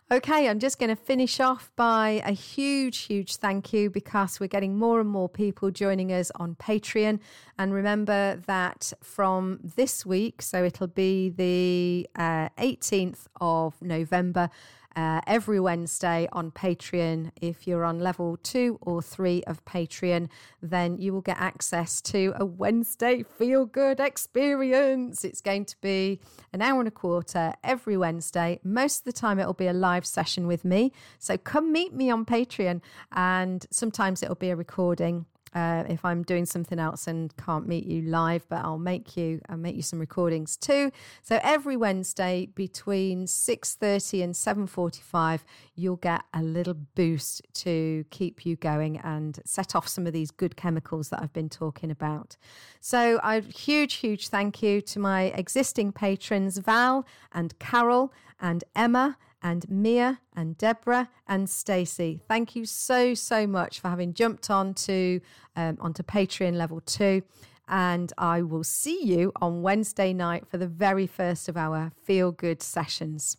Okay, 0.09 0.47
I'm 0.47 0.59
just 0.59 0.79
going 0.79 0.89
to 0.89 0.95
finish 0.95 1.41
off 1.41 1.69
by 1.75 2.21
a 2.23 2.31
huge, 2.31 2.99
huge 2.99 3.35
thank 3.35 3.73
you 3.73 3.89
because 3.89 4.39
we're 4.39 4.47
getting 4.47 4.77
more 4.77 5.01
and 5.01 5.09
more 5.09 5.27
people 5.27 5.69
joining 5.69 6.13
us 6.13 6.31
on 6.35 6.55
Patreon. 6.55 7.19
And 7.59 7.73
remember 7.73 8.41
that 8.47 8.93
from 9.03 9.59
this 9.61 10.05
week, 10.05 10.41
so 10.41 10.63
it'll 10.63 10.87
be 10.87 11.27
the 11.27 12.07
uh, 12.15 12.47
18th 12.57 13.27
of 13.41 13.81
November, 13.81 14.49
uh, 14.97 15.21
every 15.27 15.59
Wednesday 15.59 16.27
on 16.33 16.49
Patreon. 16.49 17.29
If 17.39 17.67
you're 17.67 17.85
on 17.85 17.99
level 17.99 18.35
two 18.37 18.79
or 18.81 19.01
three 19.01 19.43
of 19.43 19.63
Patreon, 19.63 20.27
then 20.61 20.97
you 20.97 21.13
will 21.13 21.21
get 21.21 21.37
access 21.39 22.01
to 22.01 22.33
a 22.35 22.45
Wednesday 22.45 23.23
feel 23.23 23.67
good 23.67 23.99
experience. 23.99 25.23
It's 25.23 25.39
going 25.39 25.65
to 25.65 25.75
be 25.81 26.19
an 26.51 26.63
hour 26.63 26.79
and 26.79 26.87
a 26.87 26.91
quarter 26.91 27.53
every 27.63 27.95
Wednesday. 27.95 28.59
Most 28.63 29.01
of 29.01 29.05
the 29.05 29.13
time, 29.13 29.39
it'll 29.39 29.53
be 29.53 29.67
a 29.67 29.73
live 29.73 30.05
session 30.05 30.47
with 30.47 30.65
me. 30.65 30.91
So 31.19 31.37
come 31.37 31.71
meet 31.71 31.93
me 31.93 32.09
on 32.09 32.25
Patreon, 32.25 32.81
and 33.11 33.67
sometimes 33.69 34.23
it'll 34.23 34.35
be 34.35 34.49
a 34.49 34.55
recording 34.55 35.27
uh, 35.57 35.83
if 35.89 36.05
I'm 36.05 36.21
doing 36.21 36.45
something 36.45 36.77
else 36.77 37.07
and 37.07 37.35
can't 37.35 37.67
meet 37.67 37.87
you 37.87 38.03
live, 38.03 38.47
but 38.47 38.63
I'll 38.63 38.77
make 38.77 39.17
you 39.17 39.41
I'll 39.49 39.57
make 39.57 39.75
you 39.75 39.81
some 39.81 39.99
recordings 39.99 40.55
too. 40.55 40.91
So 41.23 41.39
every 41.41 41.75
Wednesday 41.75 42.49
between 42.53 43.25
6:30 43.25 44.23
and 44.23 44.35
7:45, 44.35 45.43
you'll 45.73 45.95
get 45.95 46.21
a 46.31 46.43
little 46.43 46.75
boost 46.75 47.41
to 47.65 48.05
keep 48.11 48.45
you 48.45 48.55
going 48.55 48.97
and 48.99 49.39
set 49.45 49.75
off 49.75 49.87
some 49.87 50.05
of 50.05 50.13
these 50.13 50.29
good 50.29 50.55
chemicals 50.55 51.09
that 51.09 51.23
I've 51.23 51.33
been 51.33 51.49
talking 51.49 51.89
about. 51.89 52.37
So 52.79 53.19
a 53.23 53.41
huge, 53.41 53.95
huge 53.95 54.27
thank 54.27 54.61
you 54.61 54.79
to 54.81 54.99
my 54.99 55.23
existing 55.43 55.91
patrons 55.91 56.59
Val 56.59 57.03
and 57.31 57.57
Carol 57.57 58.13
and 58.39 58.63
Emma 58.75 59.17
and 59.41 59.69
Mia 59.69 60.21
and 60.35 60.57
Deborah 60.57 61.09
and 61.27 61.49
Stacey. 61.49 62.21
Thank 62.27 62.55
you 62.55 62.65
so 62.65 63.13
so 63.13 63.47
much 63.47 63.79
for 63.79 63.89
having 63.89 64.13
jumped 64.13 64.49
on 64.49 64.73
to 64.73 65.19
um, 65.55 65.77
onto 65.79 66.03
Patreon 66.03 66.53
level 66.53 66.81
two. 66.81 67.23
And 67.67 68.13
I 68.17 68.41
will 68.43 68.63
see 68.63 69.03
you 69.03 69.33
on 69.41 69.61
Wednesday 69.61 70.13
night 70.13 70.47
for 70.47 70.57
the 70.57 70.67
very 70.67 71.05
first 71.05 71.49
of 71.49 71.57
our 71.57 71.91
feel 72.03 72.31
good 72.31 72.63
sessions. 72.63 73.37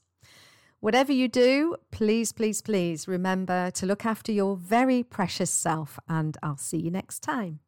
Whatever 0.81 1.13
you 1.13 1.27
do, 1.27 1.75
please, 1.91 2.31
please, 2.33 2.63
please 2.63 3.09
remember 3.09 3.71
to 3.73 3.87
look 3.87 4.07
after 4.07 4.31
your 4.31 4.57
very 4.57 5.03
precious 5.03 5.51
self, 5.51 5.99
and 6.09 6.37
I'll 6.41 6.57
see 6.57 6.79
you 6.79 6.91
next 6.91 7.21
time. 7.21 7.61